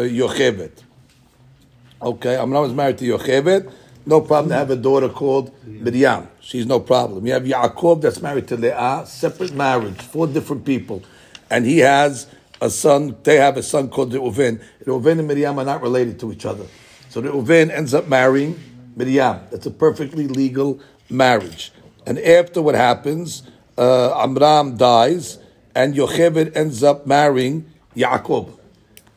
Okay, 2.01 2.37
Amram 2.37 2.65
is 2.65 2.73
married 2.73 2.99
to 2.99 3.05
Yocheved. 3.05 3.73
No 4.07 4.21
problem 4.21 4.51
to 4.51 4.55
have 4.57 4.71
a 4.71 4.77
daughter 4.77 5.09
called 5.09 5.53
Miriam. 5.65 6.29
She's 6.41 6.67
no 6.67 6.79
problem. 6.79 7.27
You 7.27 7.33
have 7.33 7.43
Yaakov 7.43 8.03
that's 8.03 8.21
married 8.23 8.47
to 8.49 8.57
Leah, 8.57 9.03
separate 9.07 9.53
marriage, 9.53 10.01
four 10.01 10.29
different 10.29 10.65
people. 10.65 11.03
And 11.51 11.67
he 11.67 11.79
has 11.79 12.29
a 12.61 12.71
son, 12.71 13.17
they 13.25 13.37
have 13.37 13.57
a 13.57 13.63
son 13.65 13.89
called 13.89 14.13
Reuven. 14.13 14.63
Reuven 14.85 15.19
and 15.19 15.27
Miriam 15.27 15.59
are 15.59 15.65
not 15.65 15.83
related 15.83 16.21
to 16.21 16.33
each 16.33 16.47
other. 16.47 16.67
So 17.09 17.21
Reuven 17.21 17.71
ends 17.71 17.95
up 17.95 18.09
marrying 18.09 18.59
Miriam. 18.97 19.41
That's 19.51 19.67
a 19.67 19.71
perfectly 19.71 20.29
legal 20.29 20.81
marriage. 21.09 21.73
And 22.07 22.19
after 22.19 22.61
what 22.61 22.75
happens, 22.75 23.43
uh, 23.79 24.19
Amram 24.23 24.77
dies, 24.77 25.39
and 25.75 25.95
Yocheved 25.95 26.57
ends 26.57 26.83
up 26.83 27.07
marrying 27.07 27.71
Yaakov. 27.97 28.59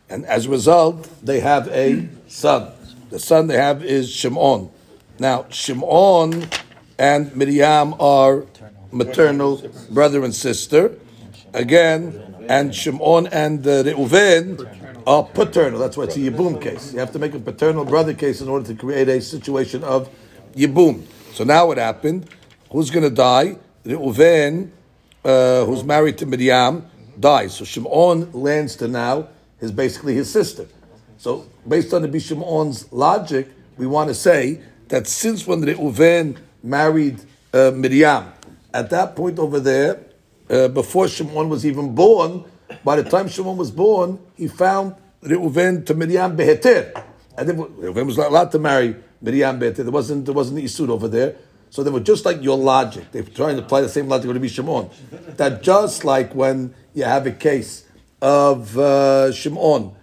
And 0.09 0.25
as 0.25 0.45
a 0.45 0.49
result, 0.49 1.09
they 1.23 1.39
have 1.39 1.67
a 1.69 2.07
son. 2.27 2.71
The 3.09 3.19
son 3.19 3.47
they 3.47 3.57
have 3.57 3.83
is 3.83 4.09
Shimon. 4.09 4.69
Now, 5.19 5.45
Shimon 5.49 6.47
and 6.97 7.35
Miriam 7.35 7.95
are 7.99 8.45
maternal 8.91 9.61
brother 9.89 10.23
and 10.23 10.33
sister. 10.33 10.97
Again, 11.53 12.35
and 12.47 12.75
Shimon 12.75 13.27
and 13.27 13.65
uh, 13.65 13.83
Reuven 13.83 14.94
are 15.07 15.23
paternal. 15.23 15.79
That's 15.79 15.97
why 15.97 16.05
it's 16.05 16.15
a 16.15 16.19
Yibum 16.19 16.61
case. 16.61 16.93
You 16.93 16.99
have 16.99 17.11
to 17.11 17.19
make 17.19 17.33
a 17.33 17.39
paternal 17.39 17.85
brother 17.85 18.13
case 18.13 18.41
in 18.41 18.47
order 18.47 18.65
to 18.67 18.75
create 18.75 19.07
a 19.07 19.21
situation 19.21 19.83
of 19.83 20.09
Yibum. 20.55 21.05
So 21.33 21.43
now 21.43 21.67
what 21.67 21.77
happened? 21.77 22.29
Who's 22.71 22.89
going 22.89 23.03
to 23.03 23.15
die? 23.15 23.57
Reuven, 23.85 24.71
uh, 25.23 25.65
who's 25.65 25.83
married 25.83 26.17
to 26.17 26.25
Miriam, 26.25 26.85
dies. 27.19 27.55
So 27.55 27.65
Shimon 27.65 28.31
lands 28.31 28.75
to 28.77 28.87
now 28.87 29.29
is 29.59 29.71
basically 29.71 30.15
his 30.15 30.29
sister. 30.29 30.67
So 31.17 31.45
based 31.67 31.93
on 31.93 32.01
the 32.01 32.07
Bishimon's 32.07 32.91
logic, 32.91 33.49
we 33.77 33.87
want 33.87 34.09
to 34.09 34.15
say 34.15 34.61
that 34.87 35.07
since 35.07 35.45
when 35.45 35.61
Reuven 35.61 36.37
married 36.63 37.21
uh, 37.53 37.71
Miriam, 37.75 38.31
at 38.73 38.89
that 38.89 39.15
point 39.15 39.39
over 39.39 39.59
there, 39.59 40.01
uh, 40.49 40.67
before 40.67 41.07
Shimon 41.07 41.49
was 41.49 41.65
even 41.65 41.93
born, 41.95 42.43
by 42.83 42.95
the 43.01 43.09
time 43.09 43.27
Shimon 43.27 43.57
was 43.57 43.71
born, 43.71 44.19
he 44.35 44.47
found 44.47 44.95
Reuven 45.23 45.85
to 45.85 45.93
Miriam 45.93 46.35
beheter. 46.35 46.93
And 47.38 47.49
then 47.49 47.57
Reuven 47.57 48.05
was 48.05 48.17
not 48.17 48.27
allowed 48.27 48.51
to 48.51 48.59
marry 48.59 48.95
Miriam 49.21 49.59
beheter. 49.59 49.83
There 49.83 49.91
wasn't, 49.91 50.25
there 50.25 50.33
wasn't 50.33 50.57
the 50.57 50.63
Isud 50.65 50.89
over 50.89 51.07
there. 51.07 51.35
So 51.69 51.83
they 51.83 51.89
were 51.91 51.99
just 51.99 52.25
like 52.25 52.41
your 52.41 52.57
logic. 52.57 53.11
They're 53.11 53.23
trying 53.23 53.57
to 53.57 53.63
apply 53.63 53.81
the 53.81 53.89
same 53.89 54.07
logic 54.07 54.27
to 54.27 54.33
Rabbi 54.33 54.47
Shimon. 54.47 54.89
That 55.38 55.61
just 55.61 56.05
like 56.05 56.33
when 56.33 56.73
you 56.93 57.03
have 57.03 57.25
a 57.27 57.31
case 57.31 57.85
of 58.21 58.77
uh, 58.77 59.31
Shimon 59.33 59.93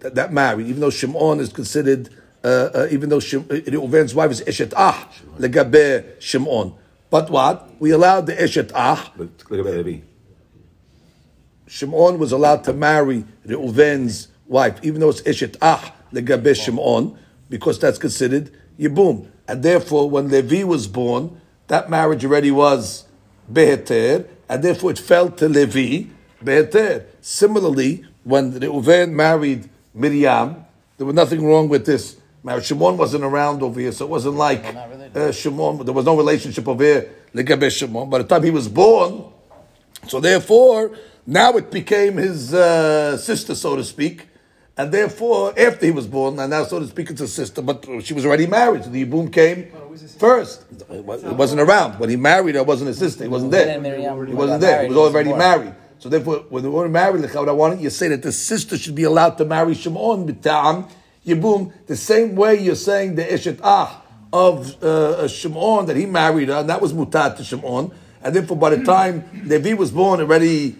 that, 0.00 0.14
that 0.16 0.32
married, 0.32 0.66
even 0.66 0.80
though 0.80 0.90
Shimon 0.90 1.40
is 1.40 1.52
considered, 1.52 2.08
uh, 2.42 2.70
uh, 2.74 2.88
even 2.90 3.10
though 3.10 3.18
Shim, 3.18 3.42
Reuven's 3.44 4.14
wife 4.14 4.30
is 4.32 4.42
Eshet 4.42 4.72
Ah, 4.76 5.08
legabe 5.38 6.20
Shimon. 6.20 6.74
But 7.10 7.30
what? 7.30 7.80
We 7.80 7.90
allowed 7.90 8.26
the 8.26 8.34
Eshet 8.34 8.72
Ah. 8.74 9.12
But 9.16 9.28
look 9.50 9.60
about 9.60 9.74
Levi. 9.74 10.00
Shimon 11.70 12.18
was 12.18 12.32
allowed 12.32 12.64
to 12.64 12.72
marry 12.72 13.24
Reuven's 13.46 14.26
wife, 14.48 14.80
even 14.82 15.00
though 15.00 15.10
it's 15.10 15.22
Eshet 15.22 15.56
Ah, 15.62 15.94
legabe 16.12 16.60
Shimon, 16.60 17.16
because 17.48 17.78
that's 17.78 17.96
considered 17.96 18.50
Yibum. 18.76 19.28
And 19.46 19.62
therefore, 19.62 20.10
when 20.10 20.28
Levi 20.28 20.64
was 20.64 20.88
born, 20.88 21.40
that 21.68 21.88
marriage 21.88 22.24
already 22.24 22.50
was 22.50 23.04
Beheter, 23.50 24.26
and 24.48 24.64
therefore 24.64 24.90
it 24.90 24.98
fell 24.98 25.30
to 25.30 25.48
Levi, 25.48 26.08
Beheter. 26.42 27.04
Similarly, 27.20 28.04
when 28.24 28.50
Reuven 28.52 29.12
married 29.12 29.70
Miriam, 29.94 30.64
there 30.96 31.06
was 31.06 31.14
nothing 31.14 31.46
wrong 31.46 31.68
with 31.68 31.86
this 31.86 32.16
marriage. 32.42 32.64
Shimon 32.64 32.96
wasn't 32.96 33.22
around 33.22 33.62
over 33.62 33.78
here, 33.78 33.92
so 33.92 34.06
it 34.06 34.10
wasn't 34.10 34.34
like 34.34 34.64
uh, 35.14 35.30
Shimon, 35.30 35.84
there 35.84 35.94
was 35.94 36.04
no 36.04 36.16
relationship 36.16 36.66
over 36.66 36.82
here, 36.82 37.12
legabe 37.32 37.70
Shimon. 37.70 38.10
By 38.10 38.18
the 38.18 38.24
time 38.24 38.42
he 38.42 38.50
was 38.50 38.66
born, 38.66 39.32
so 40.08 40.18
therefore, 40.18 40.96
now 41.30 41.56
it 41.56 41.70
became 41.70 42.16
his 42.16 42.52
uh, 42.52 43.16
sister, 43.16 43.54
so 43.54 43.76
to 43.76 43.84
speak. 43.84 44.26
And 44.76 44.90
therefore, 44.90 45.52
after 45.58 45.86
he 45.86 45.92
was 45.92 46.06
born, 46.06 46.38
and 46.38 46.50
now, 46.50 46.64
so 46.64 46.80
to 46.80 46.86
speak, 46.86 47.10
it's 47.10 47.20
a 47.20 47.28
sister, 47.28 47.62
but 47.62 47.86
she 48.02 48.14
was 48.14 48.26
already 48.26 48.46
married, 48.46 48.84
so 48.84 48.90
the 48.90 49.04
Yibum 49.04 49.32
came 49.32 49.70
first. 50.18 50.64
It 50.90 51.04
wasn't 51.04 51.60
around. 51.60 52.00
When 52.00 52.10
he 52.10 52.16
married 52.16 52.54
her, 52.56 52.62
it 52.62 52.66
wasn't 52.66 52.88
his 52.88 52.98
sister. 52.98 53.24
He 53.24 53.28
wasn't 53.28 53.52
there. 53.52 53.80
He 53.80 54.34
wasn't 54.34 54.60
there. 54.60 54.82
He 54.82 54.88
was 54.88 54.96
was 54.96 55.14
already 55.14 55.32
married. 55.32 55.74
So 55.98 56.08
therefore, 56.08 56.46
when 56.48 56.62
they 56.62 56.68
were 56.68 56.88
married, 56.88 57.22
why 57.22 57.44
don't 57.44 57.80
you 57.80 57.90
say 57.90 58.08
that 58.08 58.22
the 58.22 58.32
sister 58.32 58.76
should 58.76 58.94
be 58.94 59.04
allowed 59.04 59.36
to 59.38 59.44
marry 59.44 59.74
Shimon 59.74 60.26
b'ta'am 60.26 60.90
Yibum, 61.26 61.72
the 61.86 61.96
same 61.96 62.34
way 62.34 62.58
you're 62.58 62.74
saying 62.74 63.14
the 63.14 63.24
Eshet 63.24 63.60
Ah 63.62 64.02
of 64.32 64.82
uh, 64.82 65.28
Shimon, 65.28 65.86
that 65.86 65.96
he 65.96 66.06
married 66.06 66.48
her, 66.48 66.54
and 66.54 66.70
that 66.70 66.80
was 66.80 66.92
mutat 66.92 67.36
to 67.36 67.44
Shimon. 67.44 67.92
And 68.22 68.34
therefore, 68.34 68.56
by 68.56 68.70
the 68.70 68.84
time 68.84 69.24
Levi 69.44 69.74
was 69.74 69.90
born, 69.90 70.20
already 70.20 70.76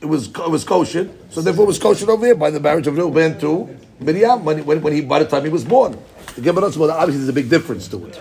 it 0.00 0.06
was 0.06 0.28
it 0.28 0.50
was 0.50 0.64
kosher. 0.64 1.08
So 1.30 1.40
therefore, 1.40 1.64
it 1.64 1.68
was 1.68 1.78
kosher 1.78 2.10
over 2.10 2.26
here 2.26 2.34
by 2.34 2.50
the 2.50 2.60
marriage 2.60 2.86
of 2.86 2.94
Reuven 2.94 3.40
to 3.40 3.76
Miriam 4.00 4.44
when, 4.44 4.64
when, 4.64 4.92
he 4.92 5.00
by 5.00 5.20
the 5.20 5.26
time 5.26 5.44
he 5.44 5.50
was 5.50 5.64
born. 5.64 5.98
The 6.34 6.42
Gemara 6.42 6.70
well, 6.76 6.90
obviously 6.90 7.18
there's 7.18 7.28
a 7.28 7.32
big 7.32 7.48
difference 7.48 7.88
to 7.88 8.06
it. 8.06 8.20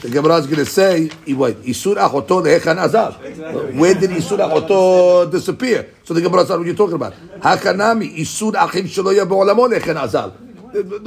The 0.00 0.10
Gemara 0.10 0.36
is 0.36 0.46
going 0.46 0.58
to 0.58 0.66
say, 0.66 1.10
wait, 1.26 1.56
Isur 1.62 1.96
Achoto 1.96 2.40
lehechan 2.40 2.78
azal. 2.78 3.74
Where 3.74 3.94
did 3.94 4.10
Isur 4.10 4.38
Achoto 4.38 5.28
disappear? 5.30 5.88
So 6.04 6.14
the 6.14 6.20
Gemara 6.20 6.46
said, 6.46 6.54
what 6.54 6.62
are 6.62 6.66
you're 6.66 6.76
talking 6.76 6.94
about. 6.94 7.14
Hakanami, 7.40 8.16
Isur 8.16 8.54
Achim 8.54 8.86
shelo 8.86 9.12
yabolamo 9.12 9.68
lehechan 9.68 9.96
azal. 9.96 10.32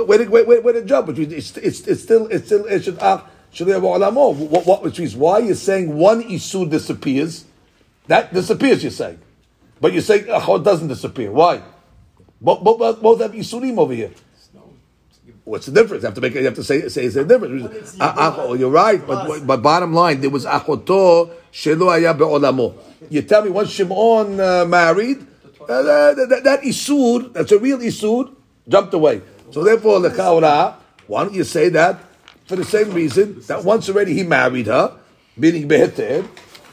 Where 0.06 0.18
did, 0.18 0.30
where, 0.30 0.44
where, 0.62 0.74
did 0.74 0.88
jump? 0.88 1.08
It's, 1.18 1.56
it's, 1.56 1.88
it's 1.88 2.04
still, 2.04 2.28
it's 2.28 2.48
still 2.48 2.66
Eshet 2.66 2.98
Ach 3.00 3.24
shelo 3.54 3.80
yabolamo. 3.80 4.36
What, 4.36 4.66
what, 4.66 4.84
which 4.84 5.00
means, 5.00 5.16
why 5.16 5.40
you're 5.40 5.56
saying 5.56 5.96
one 5.96 6.24
Isur 6.24 6.70
disappears, 6.70 7.46
that 8.08 8.34
disappears, 8.34 8.84
you're 8.84 8.92
saying. 8.92 9.20
But 9.82 9.94
you 9.94 10.02
say 10.02 10.20
Achot 10.22 10.64
doesn't 10.64 10.88
disappear. 10.88 11.32
Why? 11.32 11.64
Both, 12.40 12.64
both, 12.64 13.02
both 13.02 13.22
have 13.22 13.32
Isurim 13.34 13.78
over 13.80 13.94
here. 13.94 14.12
What's 15.44 15.66
the 15.66 15.72
difference? 15.72 16.04
You 16.04 16.08
have 16.08 16.16
to 16.16 16.22
make. 16.22 16.36
You 16.36 16.46
have 16.46 16.56
to 16.56 16.64
say 16.64 16.88
say 16.88 17.06
it's 17.06 17.16
a 17.16 17.26
difference. 17.26 17.98
Ah, 18.00 18.14
ah, 18.16 18.36
oh, 18.38 18.54
you're 18.54 18.70
right, 18.70 19.06
but 19.06 19.46
but 19.46 19.58
bottom 19.58 19.92
line, 19.92 20.22
there 20.22 20.30
was 20.30 20.46
achoto 20.46 21.34
shelo 21.52 21.90
haya 21.90 22.14
be'olamo. 22.14 22.76
You 23.10 23.24
tell 23.24 23.44
me 23.44 23.50
once 23.50 23.72
Shimon 23.72 24.40
uh, 24.40 24.66
married, 24.66 25.26
uh, 25.68 25.82
that, 25.82 26.28
that, 26.30 26.44
that 26.44 26.62
isur, 26.62 27.34
that's 27.34 27.52
a 27.52 27.58
real 27.58 27.80
isur, 27.80 28.32
jumped 28.70 28.94
away. 28.94 29.24
So 29.50 29.64
therefore, 29.64 30.00
the 30.00 30.10
kaura, 30.10 30.76
why 31.08 31.24
don't 31.24 31.34
you 31.34 31.44
say 31.44 31.70
that 31.70 32.00
for 32.46 32.56
the 32.56 32.64
same 32.64 32.92
reason 32.94 33.42
that 33.48 33.64
once 33.66 33.90
already 33.90 34.14
he 34.14 34.24
married 34.24 34.68
her, 34.68 34.96
meaning 35.36 35.68
beheter, 35.68 36.24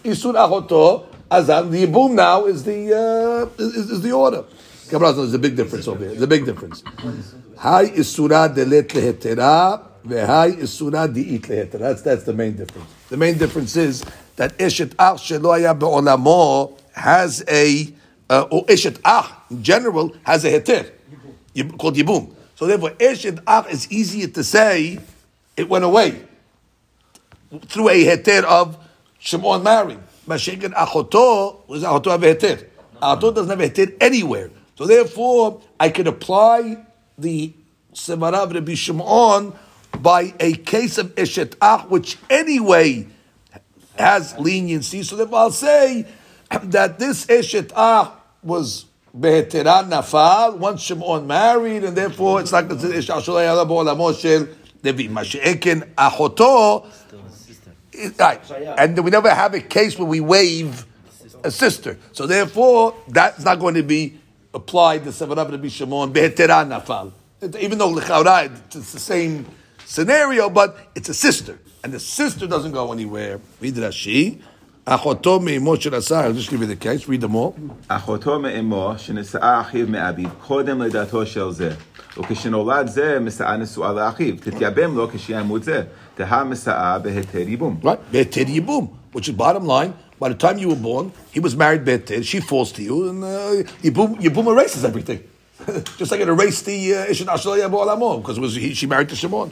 isur 0.05 0.35
achoto 0.37 1.08
azal. 1.31 1.71
The 1.71 1.87
yibum 1.87 2.15
now 2.15 2.47
is 2.47 2.65
the 2.65 2.95
uh, 2.95 3.63
is, 3.63 3.91
is 3.91 4.03
the 4.03 4.13
order. 4.13 4.45
There's 4.91 5.35
a 5.35 5.39
big 5.39 5.55
difference 5.55 5.87
over 5.87 5.99
here. 5.99 6.09
There's 6.09 6.23
a 6.23 6.27
big 6.27 6.47
difference. 6.47 6.83
Hi 7.59 7.87
isura 7.87 8.55
delet 8.55 8.89
lehetera, 8.89 9.83
v'hai 10.07 10.57
isura 10.57 11.13
di'it 11.13 11.43
lehetera. 11.43 11.79
That's 11.79 12.03
that's 12.03 12.25
the 12.25 12.33
main 12.33 12.57
difference. 12.57 12.89
The 13.11 13.17
main 13.17 13.37
difference 13.37 13.77
is 13.77 14.03
that 14.37 14.57
eshet 14.59 14.95
ach 14.99 15.19
shelo 15.19 15.59
haya 15.59 15.75
be'olamo 15.75 16.79
has 16.93 17.45
a 17.49 17.93
uh, 18.31 18.47
or 18.51 18.65
eshet 18.67 18.99
ach 19.05 19.31
in 19.51 19.63
general 19.63 20.15
has 20.23 20.45
a 20.45 20.51
heter 20.51 20.91
called 21.77 21.97
yibum. 21.97 22.33
So 22.55 22.67
therefore, 22.67 22.91
eshet 22.93 23.43
ach 23.47 23.71
is 23.71 23.91
easier 23.93 24.29
to 24.29 24.43
say 24.43 24.99
it 25.57 25.69
went 25.69 25.85
away 25.85 26.23
through 27.67 27.91
a 27.91 28.05
heter 28.05 28.45
of 28.45 28.79
Shimon 29.19 29.63
marrying. 29.63 30.03
Mashiach 30.29 30.75
achoto 30.75 31.67
was 31.67 31.83
achoto 31.83 32.11
have 32.11 32.23
a 32.23 32.35
heter. 32.35 32.67
Achoto 33.03 33.35
doesn't 33.35 33.59
have 33.59 33.71
heter 33.71 33.97
anywhere. 34.01 34.51
So 34.77 34.87
therefore, 34.87 35.61
I 35.81 35.89
can 35.89 36.07
apply 36.07 36.85
the 37.17 37.53
Semarav 37.95 38.55
Rabbi 38.55 38.75
Shimon 38.75 39.53
by 40.01 40.35
a 40.39 40.53
case 40.55 40.99
of 40.99 41.15
Eshet 41.17 41.57
Ach, 41.61 41.89
which 41.89 42.19
anyway 42.31 43.07
has 43.99 44.39
leniency. 44.39 45.03
So 45.03 45.17
therefore, 45.17 45.39
I'll 45.39 45.51
say 45.51 46.07
that 46.63 46.99
this 46.99 47.27
Eshet 47.27 47.73
Ach 47.75 48.13
was 48.43 48.85
Beheteran 49.19 49.91
Nafal, 49.91 50.59
once 50.59 50.83
Shimon 50.83 51.27
married, 51.27 51.83
and 51.83 51.97
therefore 51.97 52.41
it's 52.41 52.53
like 52.53 52.69
the 52.69 52.77
Eshet 52.77 53.25
Shel 53.25 53.35
Levi. 54.85 55.09
Mashiach 55.09 55.95
Achoto 55.97 56.87
Right. 58.18 58.42
And 58.78 58.98
we 59.04 59.12
never 59.12 59.30
have 59.30 59.54
a 59.54 59.62
case 59.62 60.00
where 60.00 60.08
we 60.08 60.20
waive 60.20 60.86
a 61.44 61.52
sister. 61.52 61.98
So 62.12 62.26
therefore, 62.26 62.96
that's 63.08 63.44
not 63.44 63.60
going 63.60 63.76
to 63.76 63.84
be 63.84 64.20
applied 64.54 65.04
the 65.04 65.12
Sevarav 65.12 65.52
Rabbi 65.52 65.68
Shimon 65.68 66.14
behetera 66.14 66.66
nafal. 66.68 67.12
Even 67.60 67.78
though 67.78 67.90
l'chaura 67.90 68.50
it's 68.74 68.94
the 68.94 69.00
same 69.00 69.46
scenario, 69.86 70.50
but 70.50 70.78
it's 70.96 71.10
a 71.10 71.14
sister, 71.14 71.60
and 71.84 71.94
the 71.94 72.00
sister 72.00 72.48
doesn't 72.48 72.72
go 72.72 72.92
anywhere. 72.92 73.40
Read 73.62 73.76
Rashi. 73.76 74.42
אחותו 74.86 75.40
מאמו 75.40 75.78
של 75.78 75.96
השר, 75.96 76.26
I'll 76.26 76.34
just 76.34 76.50
give 76.50 76.60
you 76.60 76.68
the 76.68 76.76
case, 76.76 77.08
read 77.08 77.22
them 77.22 77.36
all. 77.36 77.54
אחותו 77.88 78.40
מאמו 78.40 78.94
שנשאה 78.98 79.62
אחיו 79.62 79.88
מאביו 79.88 80.30
קודם 80.48 80.82
לידתו 80.82 81.26
של 81.26 81.52
זה, 81.52 81.72
וכשנולד 82.18 82.88
זה 82.88 83.20
משאה 83.20 83.58
נשואה 83.58 83.94
לאחיו, 83.94 84.36
תתייבם 84.40 84.98
לו 84.98 85.08
כשימות 85.14 85.64
זה, 85.64 85.84
תהא 86.18 86.44
משאה 86.44 87.00
בהיתר 87.00 87.48
ייבום. 87.48 87.78
Right, 87.84 88.12
בהיתר 88.12 88.44
ייבום, 88.48 88.88
which 89.16 89.28
is 89.28 89.32
bottom 89.32 89.66
line, 89.66 89.94
by 90.20 90.30
the 90.30 90.36
time 90.36 90.58
you 90.58 90.70
were 90.70 90.84
born, 90.90 91.12
he 91.32 91.40
was 91.40 91.56
married 91.56 91.84
better. 91.86 92.24
She 92.24 92.40
falls 92.40 92.72
to 92.72 92.82
you, 92.82 93.10
and 93.10 93.24
uh, 93.24 93.30
Yibum, 93.84 94.10
Yibum 94.22 94.46
erases 94.54 94.86
everything. 94.86 95.20
Just 95.98 96.12
like 96.12 96.22
it 96.22 96.28
erased 96.28 96.66
the 96.66 96.96
uh, 96.96 97.12
Ishin 97.12 97.28
Ashalaya 97.36 97.70
Bo'alamo, 97.74 98.22
because 98.22 98.38
it 98.38 98.42
was 98.42 98.56
he, 98.56 98.74
she 98.74 98.86
married 98.88 99.10
to 99.10 99.16
Shimon. 99.16 99.52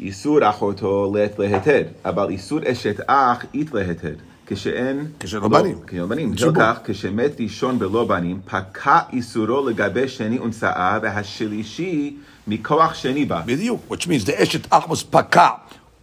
איסור 0.00 0.50
אחותו 0.50 1.12
לית 1.14 1.38
להיתד, 1.38 1.84
אבל 2.04 2.28
איסור 2.30 2.58
אשת 2.66 3.00
אח 3.06 3.44
אית 3.54 3.74
להיתד. 3.74 4.14
כשאין... 4.46 5.06
כשלא 5.20 5.48
בנים. 5.48 5.78
כשלא 5.86 6.06
בנים. 6.06 6.32
בשל 6.32 6.54
כך, 6.54 6.78
כשמת 6.84 7.40
ראשון 7.40 7.78
בלא 7.78 8.04
בנים, 8.04 8.40
פקע 8.46 8.98
איסורו 9.12 9.68
לגבי 9.68 10.08
שני 10.08 10.38
ונשאה, 10.38 10.98
והשלישי 11.02 12.16
מכוח 12.46 12.94
שני 12.94 13.24
בה. 13.24 13.42
בדיוק, 13.46 13.80
which 13.90 14.06
means 14.06 14.26
the 14.26 14.42
אשת 14.42 14.66
אח 14.70 14.84
was 14.84 15.04
פקע 15.10 15.48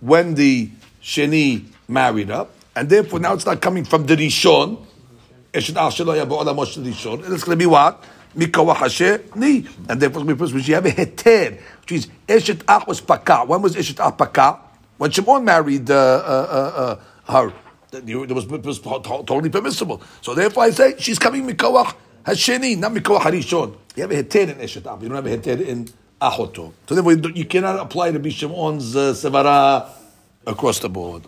when 0.05 0.35
the 0.35 0.69
Sheni 1.03 1.64
married 1.88 2.31
up, 2.31 2.51
and 2.77 2.90
therefore 2.90 3.21
now 3.21 3.33
it's 3.33 3.47
not 3.47 3.62
coming 3.62 3.85
from 3.85 4.05
the 4.05 4.14
Rishon. 4.14 4.77
and 4.77 5.55
It's 5.55 7.45
going 7.45 7.51
to 7.51 7.57
be 7.57 7.67
what? 7.67 8.05
Mikawa 8.37 8.75
Hasheni. 8.75 9.67
And 9.88 10.01
therefore 10.01 10.23
it's 10.23 10.27
going 10.27 10.27
to 10.27 10.35
be 10.35 10.38
first, 10.53 10.69
you 10.69 10.75
have 10.75 10.85
a 10.85 10.90
heter, 10.90 11.59
which 11.81 11.90
means 11.90 12.09
Eshet 12.29 12.62
Ach 12.69 12.87
was 12.87 13.01
Paka. 13.01 13.45
When 13.47 13.62
was 13.62 13.77
Eshet 13.77 13.99
Ach 14.07 14.19
Paka? 14.19 14.61
When 14.99 15.11
Shimon 15.11 15.43
married 15.43 15.90
uh, 15.90 15.95
uh, 15.95 15.97
uh, 15.97 17.33
uh 17.33 17.33
her. 17.33 17.53
It 17.93 18.31
was, 18.31 18.45
it 18.45 18.64
was 18.64 18.81
totally 18.81 19.49
permissible. 19.49 20.03
So 20.21 20.35
therefore 20.35 20.64
I 20.64 20.71
say, 20.71 20.97
she's 20.99 21.19
coming 21.19 21.49
Mikawa 21.49 21.95
Hasheni, 22.27 22.77
not 22.77 22.93
Mikawa 22.93 23.21
Harishon. 23.21 23.75
You 23.97 24.03
have 24.03 24.11
a 24.11 24.23
heter 24.23 24.51
in 24.51 24.57
Eshet 24.57 24.87
Ach. 24.87 25.01
You 25.01 25.09
don't 25.09 25.25
have 25.25 25.27
a 25.27 25.38
heter 25.38 25.67
in 25.67 25.88
so 26.20 26.94
therefore 26.94 27.12
you 27.12 27.44
cannot 27.44 27.81
apply 27.81 28.12
to 28.12 28.18
be 28.18 28.31
Shimon's 28.31 28.96
uh, 28.96 29.12
Sevara 29.12 29.88
across 30.46 30.79
the 30.79 30.88
board. 30.88 31.22